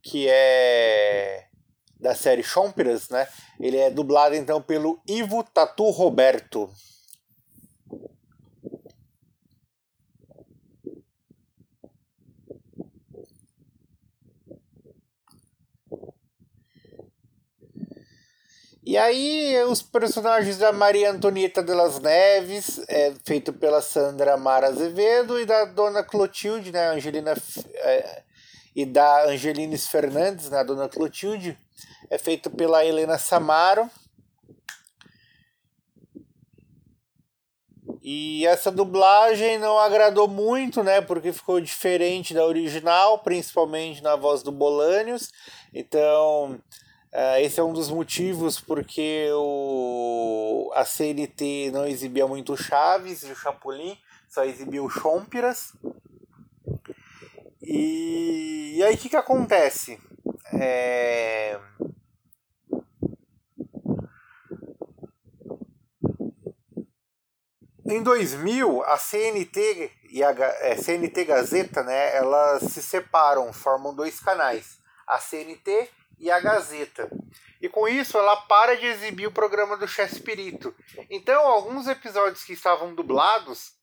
que 0.01 0.27
é 0.27 1.45
da 1.99 2.15
série 2.15 2.41
Chompiras, 2.41 3.09
né? 3.09 3.27
Ele 3.59 3.77
é 3.77 3.91
dublado 3.91 4.33
então 4.33 4.59
pelo 4.59 4.99
Ivo 5.07 5.43
Tatu 5.43 5.91
Roberto. 5.91 6.67
E 18.83 18.97
aí, 18.97 19.63
os 19.65 19.83
personagens 19.83 20.57
da 20.57 20.71
Maria 20.73 21.11
Antonieta 21.11 21.61
de 21.61 21.71
las 21.71 21.99
Neves, 21.99 22.81
é, 22.87 23.13
feito 23.23 23.53
pela 23.53 23.79
Sandra 23.79 24.35
Mara 24.37 24.69
Azevedo, 24.69 25.39
e 25.39 25.45
da 25.45 25.65
Dona 25.65 26.03
Clotilde, 26.03 26.71
né, 26.71 26.87
Angelina, 26.87 27.35
é, 27.75 28.23
e 28.75 28.83
da 28.83 29.25
Angelines 29.27 29.85
Fernandes, 29.85 30.49
né, 30.49 30.63
Dona 30.63 30.89
Clotilde, 30.89 31.55
é 32.09 32.17
feito 32.17 32.49
pela 32.49 32.83
Helena 32.83 33.19
Samaro. 33.19 33.87
E 38.01 38.47
essa 38.47 38.71
dublagem 38.71 39.59
não 39.59 39.77
agradou 39.77 40.27
muito, 40.27 40.81
né? 40.83 41.01
Porque 41.01 41.31
ficou 41.31 41.61
diferente 41.61 42.33
da 42.33 42.43
original, 42.43 43.19
principalmente 43.19 44.01
na 44.01 44.15
voz 44.15 44.41
do 44.41 44.51
Bolanios. 44.51 45.31
Então, 45.71 46.59
esse 47.41 47.59
é 47.59 47.63
um 47.63 47.73
dos 47.73 47.89
motivos 47.89 48.59
porque 48.59 49.29
o, 49.33 50.71
a 50.73 50.85
CNT 50.85 51.71
não 51.71 51.85
exibia 51.85 52.25
muito 52.25 52.53
o 52.53 52.57
Chaves 52.57 53.23
e 53.23 53.31
o 53.31 53.35
Chapolin, 53.35 53.97
só 54.29 54.45
exibia 54.45 54.81
o 54.81 54.89
Chompiras. 54.89 55.73
E, 57.61 58.75
e 58.77 58.83
aí 58.83 58.95
o 58.95 58.97
que, 58.97 59.09
que 59.09 59.15
acontece? 59.15 59.99
É... 60.53 61.59
Em 67.85 68.01
2000, 68.01 68.83
a 68.83 68.97
CNT 68.97 69.91
e 70.11 70.23
a 70.23 70.31
é, 70.31 70.77
CNT 70.77 71.25
Gazeta, 71.25 71.83
né, 71.83 72.15
elas 72.15 72.63
se 72.71 72.81
separam, 72.81 73.51
formam 73.51 73.93
dois 73.93 74.17
canais. 74.19 74.79
A 75.05 75.19
CNT 75.19 75.89
e 76.21 76.31
a 76.31 76.39
Gazeta. 76.39 77.09
E 77.59 77.67
com 77.67 77.87
isso 77.87 78.17
ela 78.17 78.37
para 78.43 78.77
de 78.77 78.85
exibir 78.85 79.27
o 79.27 79.31
programa 79.31 79.75
do 79.75 79.87
Chespirito. 79.87 80.73
Então, 81.09 81.45
alguns 81.47 81.87
episódios 81.87 82.43
que 82.43 82.53
estavam 82.53 82.95
dublados 82.95 83.73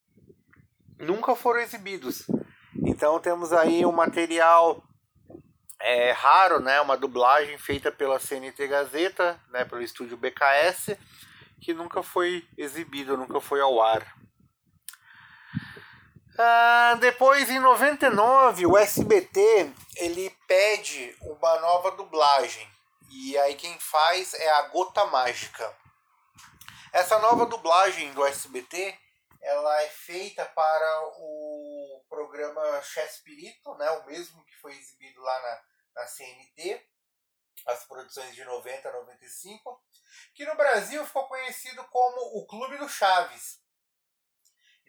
nunca 0.99 1.35
foram 1.35 1.61
exibidos. 1.61 2.27
Então 2.87 3.21
temos 3.21 3.53
aí 3.53 3.85
um 3.85 3.93
material 3.93 4.83
é, 5.81 6.13
raro, 6.13 6.61
né, 6.61 6.81
uma 6.81 6.97
dublagem 6.97 7.57
feita 7.59 7.91
pela 7.91 8.19
CNT 8.19 8.67
Gazeta, 8.67 9.41
né, 9.51 9.65
pelo 9.65 9.83
estúdio 9.83 10.17
BKS, 10.17 10.97
que 11.61 11.73
nunca 11.73 12.03
foi 12.03 12.45
exibido, 12.57 13.17
nunca 13.17 13.41
foi 13.41 13.61
ao 13.61 13.81
ar. 13.81 14.18
Ah, 16.41 16.95
depois, 17.01 17.51
em 17.51 17.59
99, 17.59 18.65
o 18.65 18.79
SBT 18.79 19.73
ele 19.97 20.31
pede 20.47 21.17
uma 21.21 21.59
nova 21.59 21.91
dublagem. 21.91 22.71
E 23.11 23.37
aí 23.39 23.57
quem 23.57 23.77
faz 23.81 24.35
é 24.35 24.49
a 24.51 24.63
Gota 24.69 25.05
Mágica. 25.07 25.77
Essa 26.93 27.19
nova 27.19 27.45
dublagem 27.45 28.13
do 28.15 28.25
SBT 28.25 28.97
ela 29.43 29.83
é 29.83 29.89
feita 29.89 30.45
para 30.45 31.09
o 31.17 32.05
programa 32.09 32.83
Chespirito, 32.83 33.75
né, 33.75 33.91
o 33.91 34.07
mesmo 34.07 34.45
que 34.45 34.55
foi 34.59 34.77
exibido 34.77 35.21
lá 35.21 35.43
na, 35.43 36.03
na 36.03 36.07
CNT, 36.07 36.87
as 37.67 37.85
produções 37.85 38.33
de 38.37 38.45
90 38.45 38.89
a 38.89 38.93
95, 38.93 39.83
que 40.35 40.47
no 40.47 40.55
Brasil 40.55 41.05
ficou 41.05 41.27
conhecido 41.27 41.83
como 41.85 42.39
o 42.39 42.47
Clube 42.47 42.79
do 42.79 42.89
Chaves. 42.89 43.59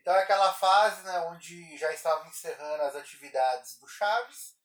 Então 0.09 0.17
é 0.17 0.23
aquela 0.23 0.51
fase 0.51 1.03
né, 1.03 1.19
onde 1.29 1.77
já 1.77 1.93
estavam 1.93 2.25
encerrando 2.25 2.81
as 2.81 2.95
atividades 2.95 3.77
do 3.77 3.87
Chaves 3.87 4.55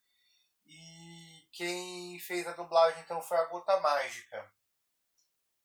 e 0.64 1.46
quem 1.52 2.18
fez 2.18 2.46
a 2.46 2.52
dublagem 2.52 3.02
então 3.02 3.20
foi 3.20 3.36
a 3.36 3.44
Gota 3.44 3.78
Mágica. 3.78 4.42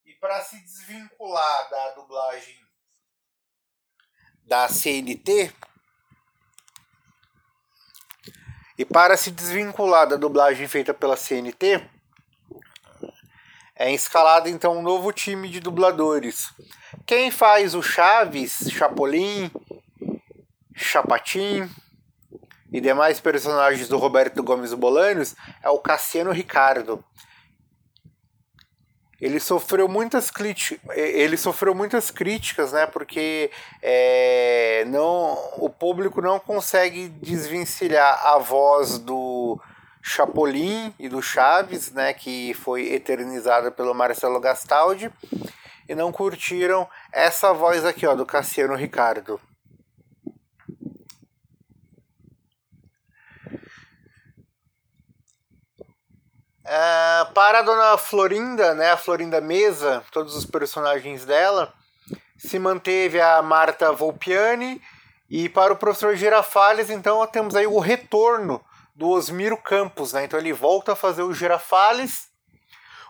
E 0.04 0.14
para 0.16 0.44
se 0.44 0.60
desvincular 0.60 1.70
da 1.70 1.92
dublagem 1.92 2.60
da 4.44 4.68
CNT 4.68 5.56
e 8.78 8.84
para 8.84 9.16
se 9.16 9.32
desvincular 9.32 10.10
da 10.10 10.18
dublagem 10.18 10.68
feita 10.68 10.94
pela 10.94 11.16
CNT 11.16 11.90
é 13.74 13.94
escalado 13.94 14.50
então 14.50 14.78
um 14.78 14.82
novo 14.82 15.14
time 15.14 15.48
de 15.48 15.62
dubladores 15.62 16.54
Quem 17.08 17.32
faz 17.32 17.74
o 17.74 17.82
Chaves, 17.82 18.70
Chapolin, 18.70 19.50
Chapatim 20.80 21.70
e 22.72 22.80
demais 22.80 23.20
personagens 23.20 23.88
do 23.90 23.98
Roberto 23.98 24.42
Gomes 24.42 24.74
Bolanos 24.74 25.36
é 25.62 25.70
o 25.70 25.80
Cassiano 25.80 26.32
Ricardo. 26.32 27.04
Ele 29.20 29.40
sofreu 29.40 29.90
muitas 29.90 30.32
ele 30.96 31.36
sofreu 31.36 31.76
muitas 31.76 32.10
críticas, 32.10 32.72
né? 32.72 32.86
Porque 32.86 33.52
é, 33.82 34.86
não, 34.88 35.34
o 35.58 35.70
público 35.70 36.22
não 36.22 36.40
consegue 36.40 37.10
desvencilhar 37.10 38.26
a 38.28 38.38
voz 38.38 38.98
do 38.98 39.60
Chapolin 40.02 40.94
e 40.98 41.10
do 41.10 41.22
Chaves, 41.22 41.92
né? 41.92 42.14
Que 42.14 42.54
foi 42.54 42.94
eternizada 42.94 43.70
pelo 43.70 43.94
Marcelo 43.94 44.40
Gastaldi 44.40 45.12
e 45.90 45.94
não 45.94 46.14
curtiram 46.14 46.88
essa 47.12 47.52
voz 47.52 47.84
aqui, 47.84 48.08
ó, 48.08 48.16
do 48.16 48.26
Cassiano 48.26 48.76
Ricardo. 48.76 49.42
Uh, 56.70 57.34
para 57.34 57.60
a 57.60 57.62
dona 57.64 57.98
Florinda, 57.98 58.76
né, 58.76 58.92
a 58.92 58.98
Florinda 58.98 59.42
Mesa, 59.42 60.04
todos 60.12 60.36
os 60.36 60.46
personagens 60.46 61.26
dela, 61.26 61.74
se 62.38 62.60
manteve 62.60 63.20
a 63.20 63.42
Marta 63.42 63.92
Volpiani. 63.92 64.80
E 65.28 65.50
para 65.50 65.74
o 65.74 65.76
professor 65.76 66.16
Girafales, 66.16 66.92
então, 66.92 67.26
temos 67.26 67.56
aí 67.56 67.66
o 67.66 67.80
retorno 67.80 68.64
do 68.94 69.10
Osmiro 69.10 69.58
Campos. 69.58 70.14
Né? 70.14 70.26
Então 70.26 70.40
ele 70.40 70.54
volta 70.54 70.92
a 70.92 70.96
fazer 70.96 71.24
o 71.24 71.34
Girafales. 71.34 72.28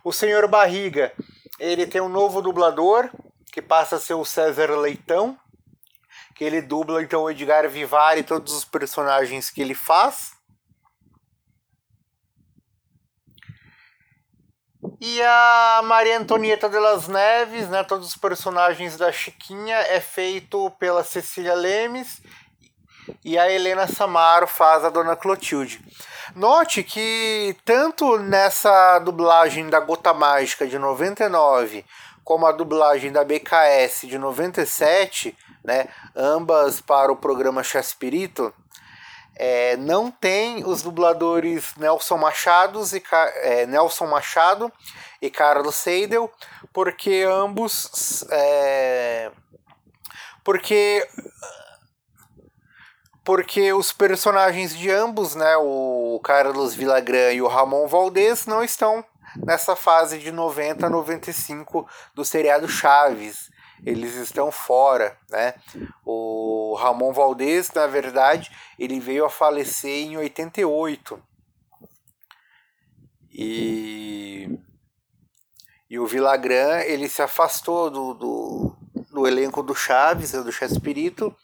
O 0.05 0.13
senhor 0.13 0.47
Barriga, 0.47 1.11
ele 1.59 1.85
tem 1.85 1.99
um 1.99 2.07
novo 2.07 2.41
dublador, 2.41 3.09
que 3.51 3.61
passa 3.61 3.97
a 3.97 3.99
ser 3.99 4.13
o 4.13 4.23
César 4.23 4.71
Leitão, 4.77 5.37
que 6.33 6.45
ele 6.45 6.61
dubla 6.61 7.03
então 7.03 7.23
o 7.23 7.29
Edgar 7.29 7.67
Vivar 7.67 8.17
e 8.17 8.23
todos 8.23 8.53
os 8.53 8.63
personagens 8.63 9.49
que 9.49 9.61
ele 9.61 9.75
faz. 9.75 10.38
E 15.01 15.21
a 15.21 15.81
Maria 15.85 16.17
Antonieta 16.17 16.67
de 16.67 16.77
las 16.77 17.07
Neves, 17.07 17.69
né, 17.69 17.85
todos 17.85 18.09
os 18.09 18.17
personagens 18.17 18.97
da 18.97 19.09
Chiquinha, 19.13 19.77
é 19.77 20.01
feito 20.01 20.69
pela 20.71 21.05
Cecília 21.05 21.53
Lemes 21.53 22.21
e 23.23 23.39
a 23.39 23.49
Helena 23.49 23.87
Samaro 23.87 24.45
faz 24.45 24.83
a 24.83 24.89
Dona 24.89 25.15
Clotilde. 25.15 25.81
Note 26.35 26.83
que 26.83 27.55
tanto 27.63 28.17
nessa 28.17 28.99
dublagem 28.99 29.69
da 29.69 29.79
Gota 29.79 30.13
Mágica 30.13 30.67
de 30.67 30.77
99 30.77 31.85
como 32.21 32.45
a 32.45 32.51
dublagem 32.51 33.11
da 33.11 33.23
BKS 33.23 34.05
de 34.05 34.17
97, 34.17 35.35
né, 35.63 35.87
ambas 36.13 36.81
para 36.81 37.11
o 37.11 37.15
programa 37.15 37.63
Chaspirito, 37.63 38.53
é, 39.41 39.77
não 39.77 40.11
tem 40.11 40.65
os 40.65 40.81
dubladores 40.81 41.73
Nelson 41.77 42.17
Machado 42.17 42.81
e, 42.93 43.01
é, 43.37 43.65
Nelson 43.65 44.05
Machado 44.05 44.69
e 45.21 45.29
Carlos 45.29 45.75
Seidel, 45.75 46.29
porque 46.73 47.25
ambos. 47.25 48.25
É, 48.29 49.31
porque. 50.43 51.07
Porque 53.23 53.71
os 53.73 53.93
personagens 53.93 54.75
de 54.75 54.89
ambos, 54.89 55.35
né, 55.35 55.55
o 55.57 56.19
Carlos 56.23 56.73
Villagrán 56.73 57.31
e 57.31 57.41
o 57.41 57.47
Ramon 57.47 57.85
Valdez, 57.87 58.47
não 58.47 58.63
estão 58.63 59.05
nessa 59.37 59.75
fase 59.75 60.17
de 60.17 60.31
90 60.31 60.87
a 60.87 60.89
95 60.89 61.87
do 62.15 62.25
seriado 62.25 62.67
Chaves 62.67 63.51
eles 63.85 64.15
estão 64.15 64.51
fora, 64.51 65.17
né? 65.29 65.53
O 66.05 66.75
Ramon 66.79 67.13
Valdez, 67.13 67.71
na 67.71 67.87
verdade, 67.87 68.51
ele 68.77 68.99
veio 68.99 69.25
a 69.25 69.29
falecer 69.29 70.05
em 70.05 70.17
88. 70.17 71.21
E, 73.31 74.49
e 75.89 75.99
o 75.99 76.05
Villagrán, 76.05 76.81
ele 76.81 77.07
se 77.07 77.21
afastou 77.21 77.89
do, 77.89 78.13
do, 78.13 78.75
do 79.11 79.27
elenco 79.27 79.63
do 79.63 79.75
Chaves, 79.75 80.31
do 80.31 80.51
Chespirito, 80.51 81.35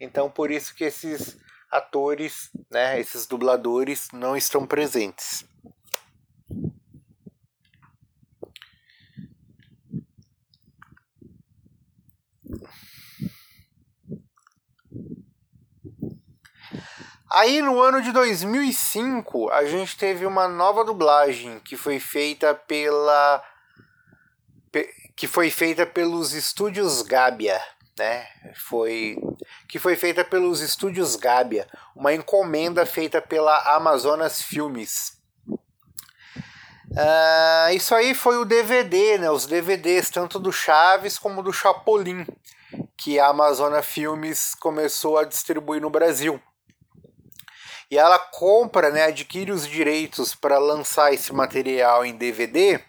então 0.00 0.30
por 0.30 0.50
isso 0.50 0.74
que 0.74 0.84
esses 0.84 1.36
atores, 1.70 2.50
né, 2.70 3.00
esses 3.00 3.26
dubladores 3.26 4.08
não 4.12 4.36
estão 4.36 4.66
presentes. 4.66 5.44
Aí 17.34 17.62
no 17.62 17.80
ano 17.80 18.02
de 18.02 18.12
2005 18.12 19.48
a 19.48 19.64
gente 19.64 19.96
teve 19.96 20.26
uma 20.26 20.46
nova 20.46 20.84
dublagem 20.84 21.58
que 21.60 21.78
foi 21.78 21.98
feita 21.98 22.54
pela 22.54 23.42
que 25.16 25.26
foi 25.26 25.50
feita 25.50 25.86
pelos 25.86 26.34
estúdios 26.34 27.00
Gabia, 27.00 27.58
né? 27.98 28.26
Foi 28.54 29.16
que 29.66 29.78
foi 29.78 29.96
feita 29.96 30.22
pelos 30.22 30.60
estúdios 30.60 31.16
Gabia, 31.16 31.66
uma 31.96 32.12
encomenda 32.12 32.84
feita 32.84 33.22
pela 33.22 33.56
Amazonas 33.76 34.42
Filmes. 34.42 35.18
Uh, 36.90 37.72
isso 37.72 37.94
aí 37.94 38.12
foi 38.12 38.36
o 38.36 38.44
DVD, 38.44 39.16
né? 39.16 39.30
Os 39.30 39.46
DVDs 39.46 40.10
tanto 40.10 40.38
do 40.38 40.52
Chaves 40.52 41.18
como 41.18 41.42
do 41.42 41.50
Chapolin, 41.50 42.26
que 42.94 43.18
a 43.18 43.28
Amazonas 43.28 43.86
Filmes 43.86 44.54
começou 44.54 45.16
a 45.16 45.24
distribuir 45.24 45.80
no 45.80 45.88
Brasil 45.88 46.38
e 47.92 47.98
ela 47.98 48.18
compra, 48.18 48.90
né, 48.90 49.04
adquire 49.04 49.52
os 49.52 49.68
direitos 49.68 50.34
para 50.34 50.56
lançar 50.56 51.12
esse 51.12 51.30
material 51.30 52.06
em 52.06 52.16
DVD 52.16 52.80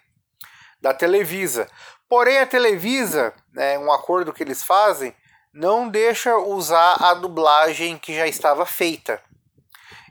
da 0.80 0.94
Televisa. 0.94 1.68
Porém, 2.08 2.38
a 2.38 2.46
Televisa, 2.46 3.34
né, 3.52 3.78
um 3.78 3.92
acordo 3.92 4.32
que 4.32 4.42
eles 4.42 4.64
fazem, 4.64 5.14
não 5.52 5.90
deixa 5.90 6.34
usar 6.38 6.94
a 7.04 7.12
dublagem 7.12 7.98
que 7.98 8.16
já 8.16 8.26
estava 8.26 8.64
feita. 8.64 9.20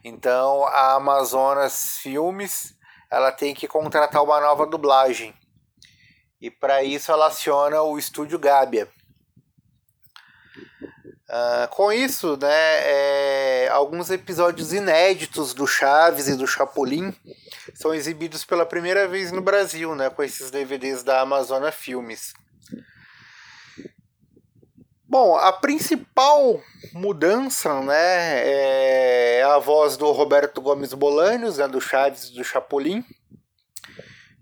Então, 0.03 0.63
a 0.67 0.93
Amazonas 0.93 1.97
Filmes 1.97 2.75
ela 3.09 3.31
tem 3.31 3.55
que 3.55 3.67
contratar 3.67 4.21
uma 4.21 4.39
nova 4.39 4.67
dublagem. 4.67 5.33
E 6.39 6.51
para 6.51 6.83
isso 6.83 7.11
ela 7.11 7.29
aciona 7.29 7.81
o 7.81 7.97
estúdio 7.97 8.37
Gabia. 8.37 8.87
Uh, 11.29 11.67
com 11.69 11.91
isso, 11.91 12.37
né, 12.37 12.49
é, 12.51 13.69
alguns 13.69 14.09
episódios 14.09 14.73
inéditos 14.73 15.53
do 15.53 15.65
Chaves 15.65 16.27
e 16.27 16.35
do 16.35 16.45
Chapolin 16.45 17.13
são 17.73 17.93
exibidos 17.93 18.43
pela 18.43 18.65
primeira 18.65 19.07
vez 19.07 19.31
no 19.31 19.41
Brasil, 19.41 19.95
né, 19.95 20.09
com 20.09 20.21
esses 20.21 20.51
DVDs 20.51 21.01
da 21.01 21.21
Amazona 21.21 21.71
Filmes. 21.71 22.33
Bom, 25.07 25.35
a 25.37 25.53
principal 25.53 26.59
mudança 26.91 27.81
né, 27.81 28.49
é 28.49 29.43
a 29.43 29.59
voz 29.59 29.95
do 29.95 30.11
Roberto 30.11 30.59
Gomes 30.59 30.93
Bolanos, 30.93 31.57
né, 31.57 31.67
do 31.67 31.79
Chaves 31.79 32.25
e 32.25 32.33
do 32.33 32.43
Chapolin, 32.43 33.05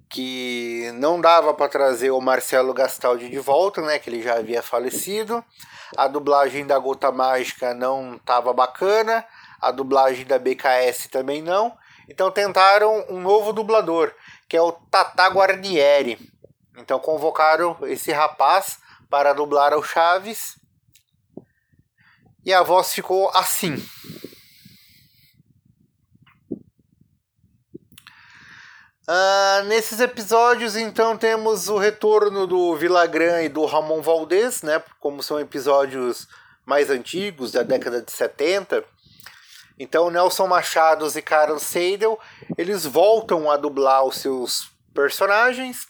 que 0.10 0.92
não 0.96 1.22
dava 1.22 1.54
para 1.54 1.70
trazer 1.70 2.12
o 2.12 2.22
Marcelo 2.22 2.74
Gastaldi 2.74 3.30
de 3.30 3.40
volta, 3.40 3.82
né, 3.82 4.00
que 4.00 4.10
ele 4.10 4.22
já 4.22 4.36
havia 4.36 4.64
falecido. 4.64 5.44
A 5.98 6.08
dublagem 6.08 6.66
da 6.66 6.80
Gota 6.80 7.12
Mágica 7.12 7.74
não 7.74 8.16
estava 8.16 8.54
bacana, 8.54 9.26
a 9.60 9.72
dublagem 9.72 10.26
da 10.26 10.40
BKS 10.40 11.10
também 11.10 11.42
não. 11.42 11.78
Então 12.10 12.32
tentaram 12.32 13.06
um 13.10 13.20
novo 13.20 13.54
dublador, 13.54 14.14
que 14.50 14.58
é 14.58 14.62
o 14.62 14.72
Tata 14.72 15.28
Guarnieri. 15.28 16.18
Então 16.78 17.00
convocaram 17.00 17.78
esse 17.84 18.12
rapaz 18.12 18.80
para 19.10 19.34
dublar 19.34 19.74
o 19.74 19.84
Chaves. 19.84 20.60
E 22.46 22.54
a 22.54 22.64
voz 22.64 22.94
ficou 22.94 23.30
assim. 23.36 23.76
Uh, 29.12 29.66
nesses 29.66 30.00
episódios, 30.00 30.78
então, 30.78 31.18
temos 31.18 31.68
o 31.68 31.78
retorno 31.78 32.48
do 32.48 32.78
Villagrán 32.78 33.42
e 33.42 33.50
do 33.50 33.66
Ramon 33.66 34.02
Valdez, 34.02 34.62
né? 34.62 34.82
Como 35.02 35.22
são 35.22 35.38
episódios 35.38 36.30
mais 36.66 36.90
antigos, 36.90 37.52
da 37.52 37.62
década 37.62 38.02
de 38.02 38.10
70. 38.10 38.86
Então, 39.78 40.10
Nelson 40.10 40.48
Machados 40.48 41.18
e 41.18 41.22
Carlos 41.22 41.64
Seidel, 41.64 42.18
eles 42.58 42.86
voltam 42.86 43.52
a 43.52 43.58
dublar 43.58 44.06
os 44.06 44.16
seus 44.16 44.72
personagens. 44.94 45.88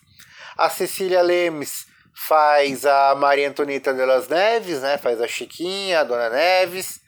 A 0.57 0.67
Cecília 0.67 1.21
Lemes 1.21 1.85
faz 2.15 2.87
a 2.87 3.13
Maria 3.13 3.49
Antonieta 3.49 3.93
de 3.93 4.03
las 4.03 4.29
Neves, 4.29 4.81
né? 4.81 4.97
Faz 4.97 5.21
a 5.21 5.27
Chiquinha, 5.27 5.99
a 5.99 6.03
Dona 6.03 6.31
Neves. 6.31 6.99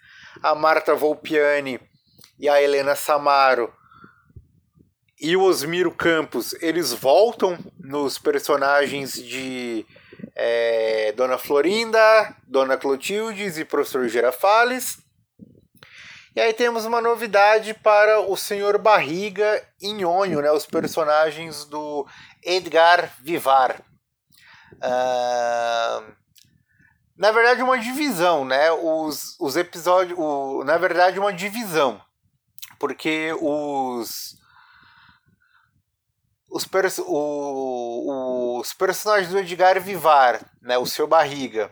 A 0.43 0.53
Marta 0.53 0.93
Volpiani 0.93 1.79
e 2.37 2.47
a 2.47 2.61
Helena 2.61 2.95
Samaro 2.95 3.73
e 5.23 5.37
o 5.37 5.43
Osmiro 5.43 5.89
Campos, 5.89 6.53
eles 6.61 6.91
voltam 6.91 7.57
nos 7.79 8.19
personagens 8.19 9.13
de 9.13 9.85
é, 10.35 11.13
Dona 11.13 11.37
Florinda, 11.37 12.35
Dona 12.45 12.75
Clotildes 12.75 13.57
e 13.57 13.63
Professor 13.63 14.05
Girafales. 14.09 14.97
E 16.35 16.41
aí 16.41 16.51
temos 16.51 16.83
uma 16.83 16.99
novidade 16.99 17.73
para 17.73 18.19
o 18.19 18.35
Senhor 18.35 18.77
Barriga 18.77 19.65
e 19.81 19.93
Nhonho, 19.93 20.41
né, 20.41 20.51
os 20.51 20.65
personagens 20.65 21.63
do 21.63 22.05
Edgar 22.43 23.13
Vivar. 23.21 23.81
Uh, 24.73 26.13
na 27.15 27.31
verdade, 27.31 27.63
uma 27.63 27.79
divisão, 27.79 28.43
né? 28.43 28.71
Os, 28.71 29.37
os 29.39 29.55
episódios. 29.55 30.19
O, 30.19 30.63
na 30.65 30.77
verdade, 30.77 31.17
uma 31.17 31.31
divisão. 31.31 32.01
Porque 32.77 33.33
os. 33.39 34.42
Os, 36.53 36.65
pers 36.65 36.99
o, 36.99 38.59
os 38.59 38.73
personagens 38.73 39.31
do 39.31 39.39
Edgar 39.39 39.81
Vivar, 39.81 40.39
né, 40.61 40.77
o 40.77 40.85
seu 40.85 41.07
Barriga 41.07 41.71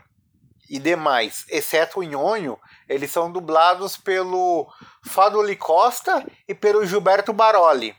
e 0.68 0.80
demais, 0.80 1.46
exceto 1.50 2.00
o 2.00 2.04
Nhonho, 2.04 2.58
eles 2.90 3.12
são 3.12 3.32
dublados 3.32 3.96
pelo 3.96 4.68
Fadoli 5.06 5.56
Costa 5.56 6.26
e 6.48 6.56
pelo 6.56 6.84
Gilberto 6.84 7.32
Baroli. 7.32 7.96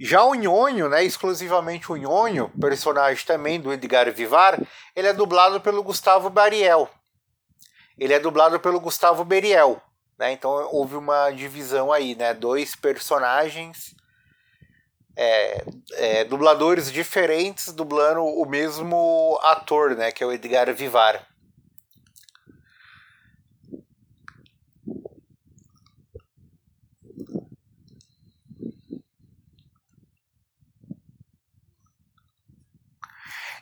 Já 0.00 0.24
o 0.24 0.34
Nhonho, 0.34 0.88
né, 0.88 1.04
exclusivamente 1.04 1.92
o 1.92 1.96
Nhonho, 1.96 2.50
personagem 2.60 3.24
também 3.24 3.60
do 3.60 3.72
Edgar 3.72 4.10
Vivar, 4.12 4.58
ele 4.96 5.06
é 5.06 5.12
dublado 5.12 5.60
pelo 5.60 5.84
Gustavo 5.84 6.28
Bariel. 6.28 6.90
Ele 7.96 8.14
é 8.14 8.18
dublado 8.18 8.58
pelo 8.58 8.80
Gustavo 8.80 9.24
Beriel. 9.24 9.80
Né? 10.18 10.32
Então 10.32 10.50
houve 10.72 10.96
uma 10.96 11.30
divisão 11.30 11.92
aí, 11.92 12.14
né? 12.14 12.34
Dois 12.34 12.74
personagens, 12.74 13.94
é, 15.22 15.64
é, 15.92 16.24
dubladores 16.24 16.90
diferentes 16.90 17.74
dublando 17.74 18.24
o 18.24 18.46
mesmo 18.46 19.38
ator, 19.42 19.94
né? 19.94 20.10
Que 20.10 20.24
é 20.24 20.26
o 20.26 20.32
Edgar 20.32 20.72
Vivar. 20.72 21.26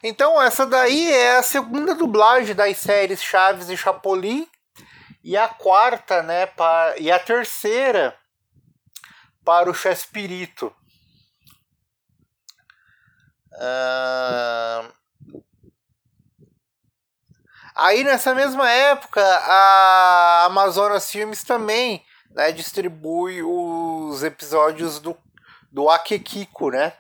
Então, 0.01 0.41
essa 0.41 0.65
daí 0.65 1.13
é 1.13 1.39
a 1.39 1.43
segunda 1.43 1.93
dublagem 1.93 2.55
das 2.55 2.77
séries 2.77 3.21
Chaves 3.21 3.69
e 3.69 3.77
Chapolin. 3.77 4.47
E 5.25 5.37
a 5.37 5.49
quarta, 5.49 6.23
né? 6.23 6.47
Para, 6.47 6.97
e 7.01 7.11
a 7.11 7.19
terceira 7.19 8.17
para 9.45 9.69
o 9.69 9.75
Chespirito. 9.75 10.73
Uh... 13.53 14.93
Aí 17.75 18.03
nessa 18.03 18.35
mesma 18.35 18.69
época, 18.69 19.23
a 19.23 20.47
Amazonas 20.47 21.09
Filmes 21.11 21.45
também 21.45 22.05
né, 22.33 22.51
distribui 22.51 23.41
os 23.43 24.25
episódios 24.25 24.99
do, 24.99 25.17
do 25.71 25.89
Akekiko, 25.89 26.71
né? 26.71 26.93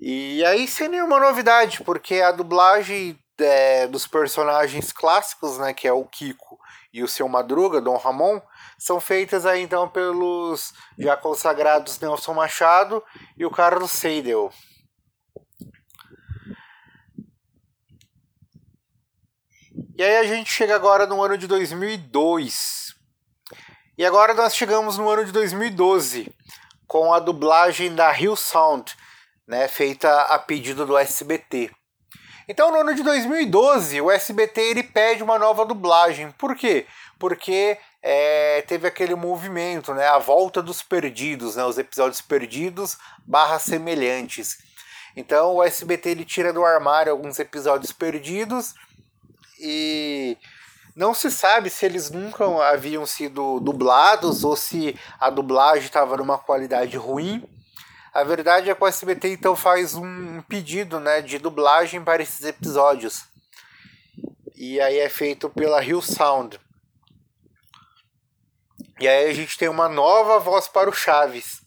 E 0.00 0.44
aí 0.44 0.66
sem 0.66 0.88
nenhuma 0.88 1.20
novidade, 1.20 1.84
porque 1.84 2.16
a 2.16 2.32
dublagem 2.32 3.16
é, 3.38 3.86
dos 3.86 4.06
personagens 4.06 4.92
clássicos, 4.92 5.58
né, 5.58 5.72
que 5.72 5.86
é 5.86 5.92
o 5.92 6.04
Kiko 6.04 6.58
e 6.92 7.02
o 7.02 7.08
seu 7.08 7.28
Madruga, 7.28 7.80
Dom 7.80 7.96
Ramon, 7.96 8.40
são 8.78 9.00
feitas 9.00 9.46
aí 9.46 9.62
então 9.62 9.88
pelos 9.88 10.72
já 10.98 11.16
consagrados 11.16 12.00
Nelson 12.00 12.34
Machado 12.34 13.02
e 13.36 13.44
o 13.44 13.50
Carlos 13.50 13.92
Seidel. 13.92 14.50
E 20.00 20.02
aí 20.02 20.16
a 20.16 20.24
gente 20.24 20.50
chega 20.50 20.74
agora 20.74 21.06
no 21.06 21.22
ano 21.22 21.36
de 21.36 21.46
2002. 21.46 22.94
E 23.98 24.06
agora 24.06 24.32
nós 24.32 24.56
chegamos 24.56 24.96
no 24.96 25.10
ano 25.10 25.26
de 25.26 25.30
2012 25.30 26.34
com 26.86 27.12
a 27.12 27.18
dublagem 27.18 27.94
da 27.94 28.18
Hill 28.18 28.34
Sound, 28.34 28.96
né, 29.46 29.68
feita 29.68 30.22
a 30.22 30.38
pedido 30.38 30.86
do 30.86 30.96
SBT. 30.96 31.70
Então, 32.48 32.72
no 32.72 32.80
ano 32.80 32.94
de 32.94 33.02
2012, 33.02 34.00
o 34.00 34.10
SBT 34.10 34.58
ele 34.62 34.82
pede 34.82 35.22
uma 35.22 35.38
nova 35.38 35.66
dublagem. 35.66 36.30
Por 36.30 36.56
quê? 36.56 36.86
Porque 37.18 37.76
é, 38.02 38.62
teve 38.62 38.88
aquele 38.88 39.14
movimento, 39.14 39.92
né, 39.92 40.08
a 40.08 40.16
volta 40.16 40.62
dos 40.62 40.80
perdidos, 40.80 41.56
né, 41.56 41.64
os 41.66 41.76
episódios 41.76 42.22
perdidos 42.22 42.96
barra 43.26 43.58
semelhantes. 43.58 44.56
Então, 45.14 45.56
o 45.56 45.62
SBT 45.62 46.08
ele 46.08 46.24
tira 46.24 46.54
do 46.54 46.64
armário 46.64 47.12
alguns 47.12 47.38
episódios 47.38 47.92
perdidos 47.92 48.74
e 49.60 50.38
não 50.96 51.14
se 51.14 51.30
sabe 51.30 51.70
se 51.70 51.86
eles 51.86 52.10
nunca 52.10 52.44
haviam 52.68 53.06
sido 53.06 53.60
dublados 53.60 54.44
ou 54.44 54.56
se 54.56 54.98
a 55.18 55.30
dublagem 55.30 55.84
estava 55.84 56.16
numa 56.16 56.38
qualidade 56.38 56.96
ruim. 56.96 57.48
A 58.12 58.24
verdade 58.24 58.70
é 58.70 58.74
que 58.74 58.82
o 58.82 58.86
SBT 58.86 59.28
então 59.28 59.54
faz 59.54 59.94
um 59.94 60.42
pedido 60.42 60.98
né, 60.98 61.22
de 61.22 61.38
dublagem 61.38 62.02
para 62.02 62.22
esses 62.22 62.44
episódios. 62.44 63.24
E 64.56 64.80
aí 64.80 64.98
é 64.98 65.08
feito 65.08 65.48
pela 65.48 65.82
Hill 65.82 66.02
Sound. 66.02 66.60
E 68.98 69.08
aí 69.08 69.30
a 69.30 69.32
gente 69.32 69.56
tem 69.56 69.68
uma 69.68 69.88
nova 69.88 70.38
voz 70.38 70.68
para 70.68 70.90
o 70.90 70.92
Chaves. 70.92 71.62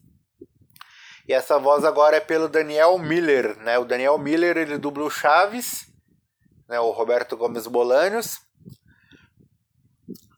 E 1.28 1.34
essa 1.34 1.58
voz 1.58 1.86
agora 1.86 2.18
é 2.18 2.20
pelo 2.20 2.50
Daniel 2.50 3.00
Miller, 3.00 3.58
né? 3.60 3.80
O 3.80 3.86
Daniel 3.86 4.18
Miller 4.18 4.58
ele 4.58 4.78
dubla 4.78 5.06
o 5.06 5.10
Chaves, 5.10 5.88
né? 6.68 6.80
O 6.80 6.92
Roberto 6.92 7.38
Gomes 7.38 7.68
Bolanos. 7.68 8.40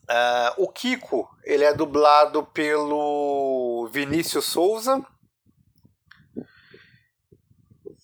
Uh, 0.08 0.64
o 0.64 0.68
Kiko 0.68 1.28
ele 1.44 1.64
é 1.64 1.74
dublado 1.74 2.44
pelo 2.44 3.90
Vinícius 3.92 4.46
Souza 4.46 5.04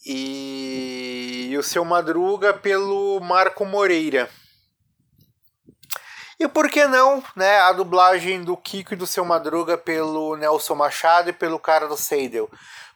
e, 0.03 1.49
e 1.51 1.57
o 1.57 1.62
seu 1.62 1.86
Madruga 1.86 2.53
pelo 2.53 3.19
Marco 3.19 3.65
Moreira. 3.65 4.29
E 6.39 6.47
por 6.47 6.71
que 6.71 6.88
não, 6.88 7.23
né, 7.36 7.60
a 7.60 7.71
dublagem 7.71 8.43
do 8.43 8.57
Kiko 8.57 8.95
e 8.95 8.97
do 8.97 9.05
seu 9.05 9.23
Madruga 9.23 9.77
pelo 9.77 10.36
Nelson 10.36 10.73
Machado 10.73 11.29
e 11.29 11.34
pelo 11.34 11.60
cara 11.60 11.88
do 11.88 11.95
Seidel? 11.95 12.49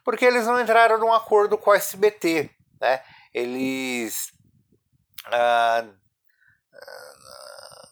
Porque 0.03 0.25
eles 0.25 0.47
não 0.47 0.59
entraram 0.59 0.97
num 0.97 1.13
acordo 1.13 1.55
com 1.55 1.69
a 1.69 1.75
SBT, 1.75 2.49
né? 2.81 3.01
Eles 3.31 4.34
ah, 5.31 5.85
ah, 6.73 7.87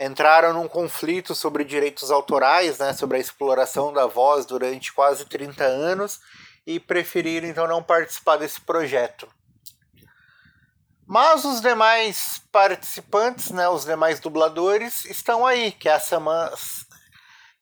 entraram 0.00 0.52
num 0.52 0.68
conflito 0.68 1.34
sobre 1.34 1.64
direitos 1.64 2.10
autorais, 2.10 2.78
né, 2.78 2.92
sobre 2.92 3.16
a 3.16 3.20
exploração 3.20 3.92
da 3.92 4.06
voz 4.06 4.44
durante 4.44 4.92
quase 4.92 5.24
30 5.24 5.64
anos 5.64 6.20
e 6.66 6.80
preferiram 6.80 7.48
então 7.48 7.66
não 7.66 7.82
participar 7.82 8.36
desse 8.36 8.60
projeto. 8.60 9.28
Mas 11.06 11.44
os 11.44 11.60
demais 11.60 12.42
participantes, 12.50 13.50
né, 13.50 13.68
os 13.68 13.84
demais 13.84 14.18
dubladores, 14.18 15.04
estão 15.04 15.46
aí, 15.46 15.70
que 15.70 15.88
é 15.88 15.92
a, 15.92 16.00
Sama, 16.00 16.52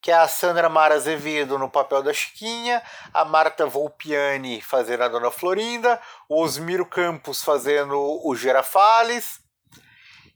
que 0.05 0.11
é 0.11 0.15
a 0.15 0.29
Sandra 0.29 0.69
Mara 0.69 0.97
Azevedo 0.97 1.59
no 1.59 1.71
papel 1.71 2.03
da 2.03 2.13
Chiquinha, 2.13 2.83
a 3.15 3.25
Marta 3.25 3.65
Volpiani 3.65 4.61
fazendo 4.61 5.03
a 5.03 5.09
Dona 5.09 5.31
Florinda, 5.31 5.99
o 6.29 6.43
Osmiro 6.43 6.85
Campos 6.85 7.43
fazendo 7.43 7.99
o 8.23 8.37
Gerafales, 8.37 9.41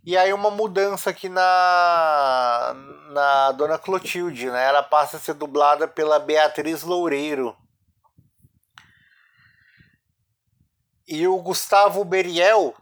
e 0.02 0.16
aí 0.16 0.32
uma 0.32 0.50
mudança 0.50 1.10
aqui 1.10 1.28
na, 1.28 2.74
na 3.10 3.52
Dona 3.52 3.76
Clotilde, 3.76 4.50
né? 4.50 4.64
Ela 4.64 4.82
passa 4.82 5.18
a 5.18 5.20
ser 5.20 5.34
dublada 5.34 5.86
pela 5.86 6.18
Beatriz 6.18 6.82
Loureiro. 6.82 7.54
E 11.06 11.28
o 11.28 11.36
Gustavo 11.42 12.06
Beriel, 12.06 12.74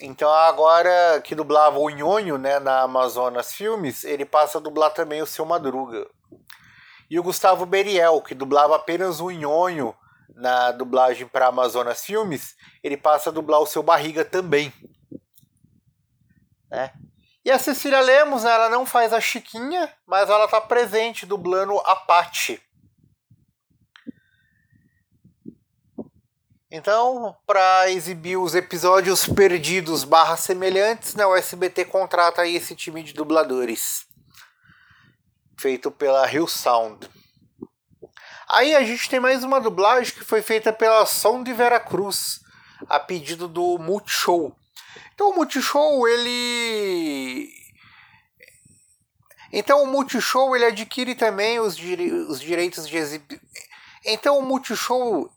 então 0.00 0.28
agora 0.28 1.20
que 1.22 1.36
dublava 1.36 1.78
o 1.78 1.88
Nhonho 1.88 2.36
né, 2.38 2.58
na 2.58 2.80
Amazonas 2.80 3.52
Filmes, 3.52 4.02
ele 4.02 4.24
passa 4.24 4.58
a 4.58 4.60
dublar 4.60 4.92
também 4.92 5.22
o 5.22 5.26
seu 5.26 5.46
Madruga. 5.46 6.04
E 7.14 7.18
o 7.20 7.22
Gustavo 7.22 7.64
Beriel, 7.64 8.20
que 8.20 8.34
dublava 8.34 8.74
apenas 8.74 9.20
o 9.20 9.30
Nhonho 9.30 9.94
na 10.34 10.72
dublagem 10.72 11.28
para 11.28 11.46
Amazonas 11.46 12.04
Filmes, 12.04 12.56
ele 12.82 12.96
passa 12.96 13.30
a 13.30 13.32
dublar 13.32 13.60
o 13.60 13.66
seu 13.66 13.84
Barriga 13.84 14.24
também. 14.24 14.72
Né? 16.68 16.92
E 17.44 17.52
a 17.52 17.58
Cecília 17.60 18.00
Lemos, 18.00 18.44
ela 18.44 18.68
não 18.68 18.84
faz 18.84 19.12
a 19.12 19.20
Chiquinha, 19.20 19.94
mas 20.04 20.28
ela 20.28 20.46
está 20.46 20.60
presente 20.60 21.24
dublando 21.24 21.78
a 21.86 21.94
Paty 21.94 22.60
Então, 26.68 27.36
para 27.46 27.92
exibir 27.92 28.38
os 28.38 28.56
episódios 28.56 29.24
perdidos 29.24 30.04
semelhantes, 30.38 31.14
né, 31.14 31.24
o 31.24 31.36
SBT 31.36 31.84
contrata 31.84 32.44
esse 32.44 32.74
time 32.74 33.04
de 33.04 33.12
dubladores. 33.12 34.12
Feito 35.58 35.90
pela 35.90 36.30
Hill 36.30 36.46
Sound. 36.46 37.08
Aí 38.48 38.74
a 38.74 38.82
gente 38.82 39.08
tem 39.08 39.18
mais 39.18 39.42
uma 39.42 39.60
dublagem 39.60 40.12
que 40.12 40.24
foi 40.24 40.42
feita 40.42 40.72
pela 40.72 41.06
Som 41.06 41.42
de 41.42 41.52
Veracruz. 41.52 42.40
a 42.88 43.00
pedido 43.00 43.48
do 43.48 43.78
Multishow. 43.78 44.54
Então 45.14 45.30
o 45.30 45.34
Multishow 45.34 46.06
ele 46.08 47.48
então 49.52 49.84
o 49.84 49.86
Multishow 49.86 50.54
ele 50.56 50.64
adquire 50.64 51.14
também 51.14 51.60
os, 51.60 51.76
dire... 51.76 52.10
os 52.12 52.40
direitos 52.40 52.88
de 52.88 52.96
exibição. 52.96 53.40
Então 54.04 54.38
o 54.38 54.42
Multishow 54.42 55.30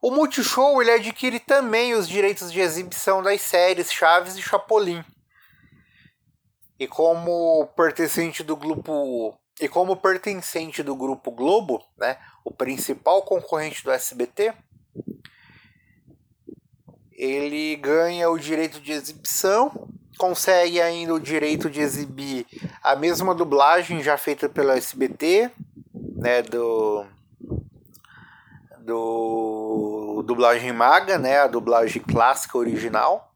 o 0.00 0.10
Multishow 0.10 0.80
ele 0.80 0.92
adquire 0.92 1.40
também 1.40 1.94
os 1.94 2.08
direitos 2.08 2.52
de 2.52 2.60
exibição 2.60 3.22
das 3.22 3.40
séries 3.40 3.92
Chaves 3.92 4.36
e 4.36 4.42
Chapolin. 4.42 5.04
E 6.78 6.86
como 6.86 7.66
pertencente 7.76 8.42
do 8.42 8.56
grupo 8.56 9.36
e 9.60 9.68
como 9.68 9.96
pertencente 9.96 10.82
do 10.84 10.94
grupo 10.94 11.32
Globo, 11.32 11.82
né, 11.96 12.16
o 12.44 12.50
principal 12.52 13.22
concorrente 13.22 13.82
do 13.82 13.90
SBT, 13.90 14.54
ele 17.12 17.74
ganha 17.74 18.30
o 18.30 18.38
direito 18.38 18.80
de 18.80 18.92
exibição, 18.92 19.88
consegue 20.16 20.80
ainda 20.80 21.12
o 21.12 21.18
direito 21.18 21.68
de 21.68 21.80
exibir 21.80 22.46
a 22.80 22.94
mesma 22.94 23.34
dublagem 23.34 24.00
já 24.00 24.16
feita 24.16 24.48
pelo 24.48 24.70
SBT, 24.70 25.50
né, 26.16 26.42
do 26.42 27.04
do 28.78 30.22
dublagem 30.24 30.72
maga, 30.72 31.18
né, 31.18 31.40
a 31.40 31.46
dublagem 31.46 32.00
clássica 32.00 32.56
original. 32.56 33.27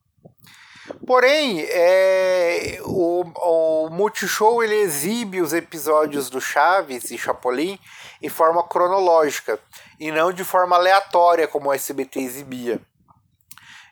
Porém, 1.07 1.61
é, 1.69 2.79
o, 2.85 3.23
o 3.23 3.91
Multishow 3.91 4.63
ele 4.63 4.77
exibe 4.77 5.41
os 5.41 5.53
episódios 5.53 6.31
do 6.31 6.41
Chaves 6.41 7.11
e 7.11 7.19
Chapolin 7.19 7.79
em 8.21 8.29
forma 8.29 8.63
cronológica 8.67 9.59
e 9.99 10.13
não 10.13 10.33
de 10.33 10.45
forma 10.45 10.77
aleatória 10.77 11.49
como 11.49 11.71
o 11.71 11.73
SBT 11.73 12.21
exibia. 12.21 12.81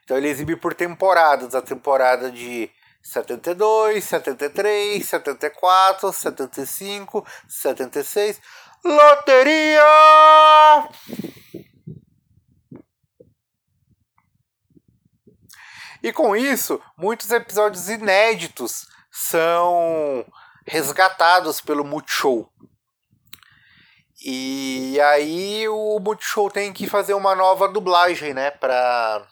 Então 0.05 0.17
ele 0.17 0.29
exibe 0.29 0.55
por 0.57 0.73
temporadas, 0.73 1.55
a 1.55 1.63
temporada 1.63 2.31
de 2.31 2.71
72, 3.03 4.05
73, 4.05 5.05
74, 5.05 6.13
75, 6.13 7.27
76. 7.49 8.41
Loteria! 8.85 9.83
E 16.03 16.13
com 16.13 16.35
isso, 16.35 16.81
muitos 16.97 17.31
episódios 17.31 17.89
inéditos 17.89 18.87
são 19.11 20.25
resgatados 20.67 21.61
pelo 21.61 21.85
Multishow. 21.85 22.51
E 24.23 24.99
aí 25.01 25.69
o 25.69 25.99
Multishow 25.99 26.51
tem 26.51 26.73
que 26.73 26.87
fazer 26.87 27.15
uma 27.15 27.35
nova 27.35 27.69
dublagem, 27.69 28.35
né, 28.35 28.51
para 28.51 29.27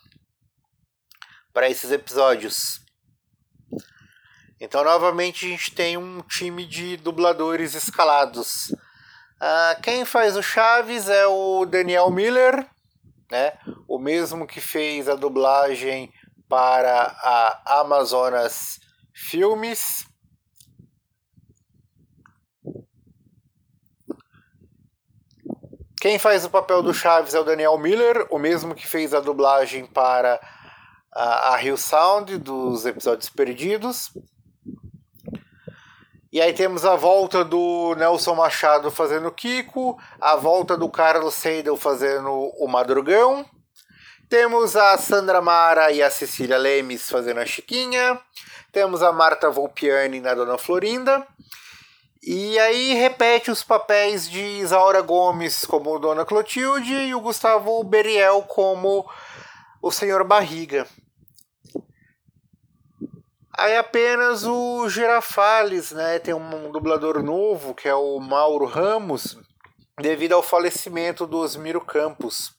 para 1.52 1.68
esses 1.68 1.90
episódios. 1.90 2.80
Então, 4.60 4.84
novamente, 4.84 5.46
a 5.46 5.48
gente 5.48 5.74
tem 5.74 5.96
um 5.96 6.20
time 6.22 6.64
de 6.64 6.96
dubladores 6.96 7.74
escalados. 7.74 8.70
Uh, 8.70 9.80
quem 9.82 10.04
faz 10.04 10.36
o 10.36 10.42
Chaves 10.42 11.08
é 11.08 11.26
o 11.26 11.64
Daniel 11.64 12.10
Miller, 12.10 12.64
né? 13.30 13.52
o 13.86 13.98
mesmo 13.98 14.46
que 14.46 14.60
fez 14.60 15.08
a 15.08 15.14
dublagem 15.14 16.12
para 16.48 17.14
a 17.22 17.80
Amazonas 17.80 18.80
Filmes. 19.12 20.06
Quem 26.00 26.18
faz 26.18 26.44
o 26.44 26.50
papel 26.50 26.80
do 26.80 26.94
Chaves 26.94 27.34
é 27.34 27.40
o 27.40 27.44
Daniel 27.44 27.76
Miller, 27.76 28.26
o 28.30 28.38
mesmo 28.38 28.74
que 28.74 28.86
fez 28.86 29.12
a 29.12 29.20
dublagem 29.20 29.84
para 29.84 30.40
a, 31.12 31.56
Rio 31.56 31.76
Sound 31.76 32.38
dos 32.38 32.86
episódios 32.86 33.28
perdidos. 33.28 34.12
E 36.30 36.40
aí 36.40 36.52
temos 36.52 36.84
a 36.84 36.94
volta 36.94 37.44
do 37.44 37.96
Nelson 37.96 38.36
Machado 38.36 38.90
fazendo 38.92 39.32
Kiko, 39.32 39.98
a 40.20 40.36
volta 40.36 40.76
do 40.76 40.88
Carlos 40.88 41.34
Seidel 41.34 41.76
fazendo 41.76 42.30
o 42.30 42.68
Madrugão. 42.68 43.44
Temos 44.28 44.76
a 44.76 44.98
Sandra 44.98 45.40
Mara 45.40 45.90
e 45.90 46.02
a 46.02 46.10
Cecília 46.10 46.58
Lemes 46.58 47.08
fazendo 47.08 47.40
a 47.40 47.46
Chiquinha. 47.46 48.20
Temos 48.70 49.02
a 49.02 49.10
Marta 49.10 49.48
Volpiani 49.50 50.20
na 50.20 50.34
Dona 50.34 50.58
Florinda. 50.58 51.26
E 52.22 52.58
aí 52.58 52.92
repete 52.92 53.50
os 53.50 53.62
papéis 53.62 54.28
de 54.28 54.42
Isaura 54.42 55.00
Gomes 55.00 55.64
como 55.64 55.98
Dona 55.98 56.26
Clotilde 56.26 56.92
e 56.92 57.14
o 57.14 57.22
Gustavo 57.22 57.82
Beriel 57.82 58.42
como 58.42 59.08
o 59.80 59.90
Senhor 59.90 60.22
Barriga. 60.24 60.86
Aí 63.56 63.78
apenas 63.78 64.44
o 64.44 64.90
Girafales, 64.90 65.90
né? 65.92 66.18
Tem 66.18 66.34
um 66.34 66.70
dublador 66.70 67.22
novo 67.22 67.74
que 67.74 67.88
é 67.88 67.94
o 67.94 68.20
Mauro 68.20 68.66
Ramos, 68.66 69.38
devido 69.98 70.34
ao 70.34 70.42
falecimento 70.42 71.26
do 71.26 71.38
Osmiro 71.38 71.80
Campos. 71.80 72.52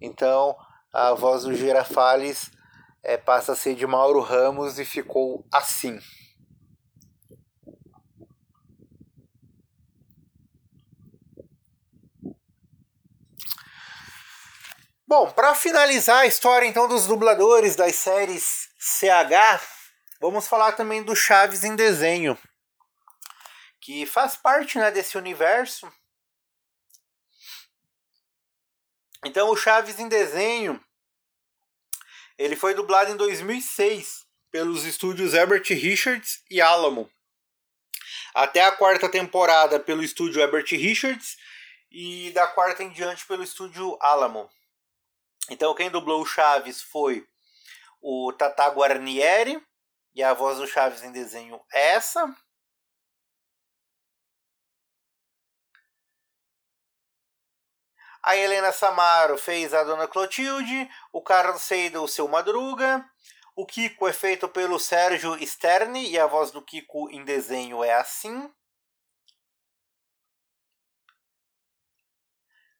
Então 0.00 0.56
a 0.92 1.12
voz 1.14 1.44
do 1.44 1.54
Girafales 1.54 2.50
é, 3.02 3.16
passa 3.16 3.52
a 3.52 3.56
ser 3.56 3.74
de 3.74 3.86
Mauro 3.86 4.20
Ramos 4.20 4.78
e 4.78 4.84
ficou 4.84 5.46
assim. 5.52 5.98
Bom, 15.06 15.30
para 15.30 15.54
finalizar 15.54 16.18
a 16.18 16.26
história 16.26 16.66
então 16.66 16.86
dos 16.86 17.06
dubladores 17.06 17.74
das 17.74 17.94
séries 17.94 18.68
CH, 18.78 19.62
vamos 20.20 20.46
falar 20.46 20.72
também 20.72 21.02
do 21.02 21.16
Chaves 21.16 21.64
em 21.64 21.74
desenho, 21.74 22.36
que 23.80 24.04
faz 24.04 24.36
parte 24.36 24.78
né, 24.78 24.90
desse 24.90 25.16
universo 25.16 25.90
Então 29.24 29.50
o 29.50 29.56
Chaves 29.56 29.98
em 29.98 30.08
desenho 30.08 30.82
ele 32.38 32.54
foi 32.54 32.72
dublado 32.72 33.10
em 33.10 33.16
2006 33.16 34.24
pelos 34.50 34.84
estúdios 34.84 35.34
Herbert 35.34 35.64
Richards 35.68 36.42
e 36.48 36.60
Alamo. 36.60 37.10
Até 38.32 38.64
a 38.64 38.70
quarta 38.70 39.08
temporada 39.08 39.80
pelo 39.80 40.04
estúdio 40.04 40.40
Herbert 40.40 40.66
Richards 40.70 41.36
e 41.90 42.30
da 42.30 42.46
quarta 42.46 42.84
em 42.84 42.90
diante 42.90 43.26
pelo 43.26 43.42
estúdio 43.42 43.98
Alamo. 44.00 44.48
Então 45.50 45.74
quem 45.74 45.90
dublou 45.90 46.22
o 46.22 46.26
Chaves 46.26 46.80
foi 46.80 47.26
o 48.00 48.32
Tata 48.32 48.68
Guarnieri 48.68 49.60
e 50.14 50.22
a 50.22 50.32
voz 50.32 50.58
do 50.58 50.66
Chaves 50.66 51.02
em 51.02 51.10
desenho 51.10 51.60
é 51.72 51.94
essa. 51.94 52.32
A 58.22 58.36
Helena 58.36 58.72
Samaro 58.72 59.38
fez 59.38 59.72
a 59.72 59.84
Dona 59.84 60.08
Clotilde, 60.08 60.90
o 61.12 61.22
Carlos 61.22 61.62
Seidel 61.62 62.02
o 62.02 62.08
seu 62.08 62.26
Madruga, 62.28 63.04
o 63.54 63.66
Kiko 63.66 64.06
é 64.06 64.12
feito 64.12 64.48
pelo 64.48 64.78
Sérgio 64.78 65.36
Sterne 65.44 66.08
e 66.08 66.18
a 66.18 66.26
voz 66.26 66.50
do 66.52 66.62
Kiko 66.62 67.10
em 67.10 67.24
desenho 67.24 67.82
é 67.82 67.92
assim. 67.92 68.48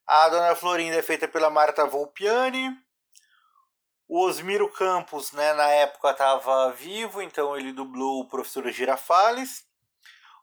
A 0.06 0.28
Dona 0.28 0.54
Florinda 0.54 0.96
é 0.96 1.02
feita 1.02 1.28
pela 1.28 1.50
Marta 1.50 1.84
Volpiani. 1.84 2.74
O 4.06 4.24
Osmiro 4.24 4.72
Campos, 4.72 5.32
né, 5.32 5.52
na 5.52 5.68
época 5.68 6.12
estava 6.12 6.70
vivo, 6.70 7.20
então 7.20 7.56
ele 7.56 7.72
dublou 7.72 8.20
o 8.20 8.28
professor 8.28 8.66
Girafales. 8.70 9.66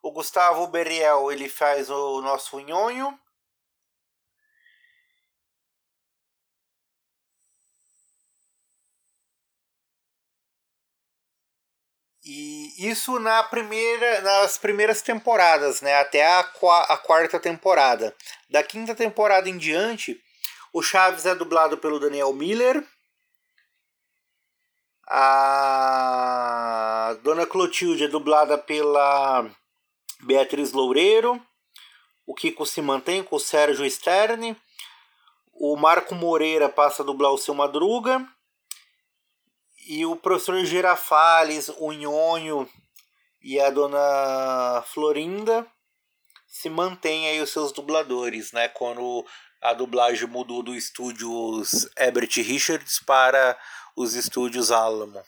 O 0.04 0.12
Gustavo 0.12 0.68
Beriel, 0.68 1.32
ele 1.32 1.50
faz 1.50 1.90
o 1.90 2.22
nosso 2.22 2.60
Nhonho. 2.60 3.20
E 12.26 12.90
isso 12.90 13.20
na 13.20 13.44
primeira, 13.44 14.22
nas 14.22 14.58
primeiras 14.58 15.04
temporadas, 15.04 15.82
né? 15.82 16.00
Até 16.00 16.26
a, 16.26 16.40
a 16.40 16.98
quarta 16.98 17.40
temporada. 17.40 18.16
Da 18.50 18.64
quinta 18.64 18.96
temporada 18.96 19.48
em 19.48 19.60
diante, 19.60 20.20
o 20.74 20.82
Chaves 20.82 21.28
é 21.28 21.36
dublado 21.36 21.78
pelo 21.78 22.00
Daniel 22.00 22.34
Miller. 22.34 22.84
A 25.08 27.16
Dona 27.22 27.46
Clotilde 27.46 28.06
é 28.06 28.08
dublada 28.08 28.58
pela 28.58 29.48
Beatriz 30.22 30.72
Loureiro. 30.72 31.40
O 32.26 32.34
Kiko 32.34 32.66
se 32.66 32.82
mantém 32.82 33.24
com 33.24 33.36
o 33.36 33.40
Sérgio 33.40 33.88
Sterne. 33.88 34.58
O 35.54 35.76
Marco 35.76 36.16
Moreira 36.16 36.70
passa 36.70 37.04
a 37.04 37.06
dublar 37.06 37.32
o 37.32 37.38
seu 37.38 37.54
Madruga. 37.54 38.28
E 39.86 40.04
o 40.06 40.16
professor 40.16 40.66
Girafales, 40.66 41.70
o 41.78 41.92
Nhonho 41.92 42.68
e 43.42 43.60
a 43.60 43.70
dona 43.70 44.84
Florinda 44.88 45.66
se 46.48 46.70
mantêm 46.70 47.28
aí 47.28 47.40
os 47.40 47.52
seus 47.52 47.72
dubladores, 47.72 48.52
né? 48.52 48.68
Quando 48.68 49.24
a 49.62 49.74
dublagem 49.74 50.28
mudou 50.28 50.64
do 50.64 50.74
estúdios 50.74 51.88
Ebert 51.98 52.36
Richards 52.38 53.00
para 53.00 53.56
os 53.96 54.16
estúdios 54.16 54.72
Alamo. 54.72 55.22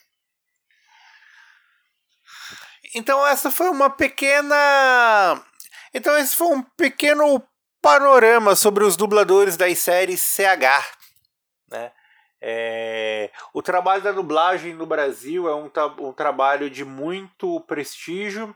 Então 2.94 3.24
essa 3.26 3.50
foi 3.50 3.68
uma 3.68 3.90
pequena. 3.90 5.40
Então 5.94 6.16
esse 6.18 6.34
foi 6.34 6.48
um 6.48 6.62
pequeno 6.62 7.46
panorama 7.80 8.56
sobre 8.56 8.82
os 8.82 8.96
dubladores 8.96 9.56
das 9.56 9.78
séries 9.78 10.20
CH. 10.22 10.96
Né? 11.70 11.92
É... 12.40 13.30
O 13.52 13.62
trabalho 13.62 14.02
da 14.02 14.12
dublagem 14.12 14.74
no 14.74 14.86
Brasil 14.86 15.48
é 15.48 15.54
um, 15.54 15.70
um 16.00 16.12
trabalho 16.12 16.70
de 16.70 16.84
muito 16.84 17.60
prestígio. 17.60 18.54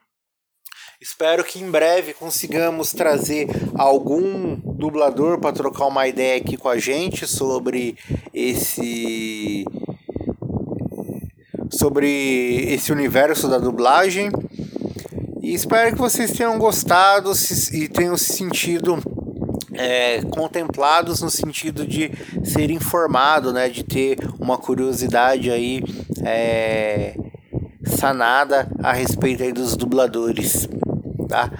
Espero 1.00 1.42
que 1.42 1.60
em 1.60 1.68
breve 1.68 2.14
consigamos 2.14 2.92
trazer 2.92 3.48
algum 3.76 4.54
dublador 4.54 5.40
para 5.40 5.52
trocar 5.52 5.86
uma 5.86 6.06
ideia 6.06 6.40
aqui 6.40 6.56
com 6.56 6.68
a 6.68 6.78
gente 6.78 7.26
sobre 7.26 7.98
esse 8.32 9.64
sobre 11.72 12.72
esse 12.72 12.92
universo 12.92 13.48
da 13.48 13.58
dublagem. 13.58 14.30
E 15.40 15.52
espero 15.54 15.92
que 15.92 15.98
vocês 15.98 16.30
tenham 16.30 16.56
gostado 16.56 17.32
e 17.72 17.88
tenham 17.88 18.16
se 18.16 18.34
sentido 18.34 19.02
é, 19.74 20.22
contemplados 20.22 21.20
no 21.20 21.30
sentido 21.30 21.86
de 21.86 22.10
ser 22.44 22.70
informado, 22.70 23.52
né, 23.52 23.68
de 23.68 23.82
ter 23.82 24.18
uma 24.38 24.58
curiosidade 24.58 25.50
aí 25.50 25.82
é, 26.24 27.16
sanada 27.84 28.68
a 28.82 28.92
respeito 28.92 29.42
aí 29.42 29.52
dos 29.52 29.76
dubladores, 29.76 30.68
tá? 31.28 31.50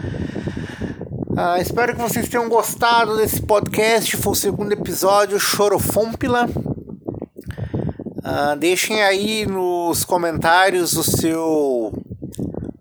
Ah, 1.35 1.59
espero 1.59 1.95
que 1.95 2.03
vocês 2.03 2.29
tenham 2.29 2.47
gostado 2.47 3.17
desse 3.17 3.41
podcast. 3.41 4.19
Foi 4.19 4.33
o 4.33 4.37
segundo 4.37 4.73
episódio, 4.73 5.41
Chorofômpila. 5.41 6.47
Ah, 8.23 8.55
deixem 8.55 9.03
aí 9.03 9.47
nos 9.47 10.05
comentários 10.05 10.93
o 10.93 11.03
seu 11.03 11.93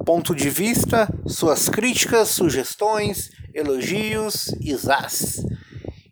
ponto 0.06 0.36
de 0.36 0.50
vista, 0.50 1.08
suas 1.26 1.70
críticas, 1.70 2.28
sugestões, 2.28 3.30
elogios 3.54 4.54
e 4.60 4.76
zás. 4.76 5.46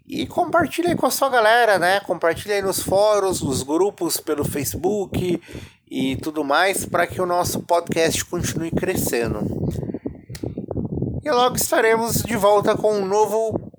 E 0.08 0.26
compartilhe 0.26 0.96
com 0.96 1.06
a 1.06 1.12
sua 1.12 1.30
galera, 1.30 1.78
né? 1.78 2.00
Compartilhe 2.00 2.56
aí 2.56 2.62
nos 2.62 2.82
fóruns, 2.82 3.42
nos 3.42 3.62
grupos, 3.62 4.18
pelo 4.18 4.44
Facebook 4.44 5.40
e 5.90 6.16
tudo 6.18 6.44
mais, 6.44 6.86
para 6.86 7.06
que 7.06 7.22
o 7.22 7.26
nosso 7.26 7.62
podcast 7.62 8.26
continue 8.26 8.72
crescendo. 8.72 9.40
E 11.24 11.30
logo 11.32 11.56
estaremos 11.56 12.24
de 12.24 12.36
volta 12.36 12.76
com 12.76 12.94
um 12.94 13.06
novo 13.06 13.72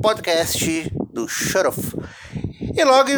podcast 0.00 0.90
do 1.12 1.28
Shut. 1.28 1.76
E 2.74 2.84
logo 2.84 3.10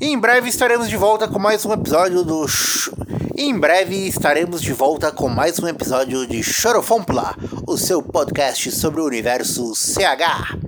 em 0.00 0.18
breve 0.18 0.48
estaremos 0.48 0.88
de 0.88 0.96
volta 0.96 1.28
com 1.28 1.38
mais 1.38 1.64
um 1.64 1.72
episódio 1.72 2.24
do. 2.24 2.46
Sh... 2.46 2.90
Em 3.42 3.58
breve 3.58 4.06
estaremos 4.06 4.60
de 4.60 4.70
volta 4.74 5.10
com 5.10 5.26
mais 5.26 5.58
um 5.58 5.66
episódio 5.66 6.26
de 6.26 6.42
Chorofompla, 6.42 7.34
o 7.66 7.78
seu 7.78 8.02
podcast 8.02 8.70
sobre 8.70 9.00
o 9.00 9.06
universo 9.06 9.72
CH. 9.74 10.59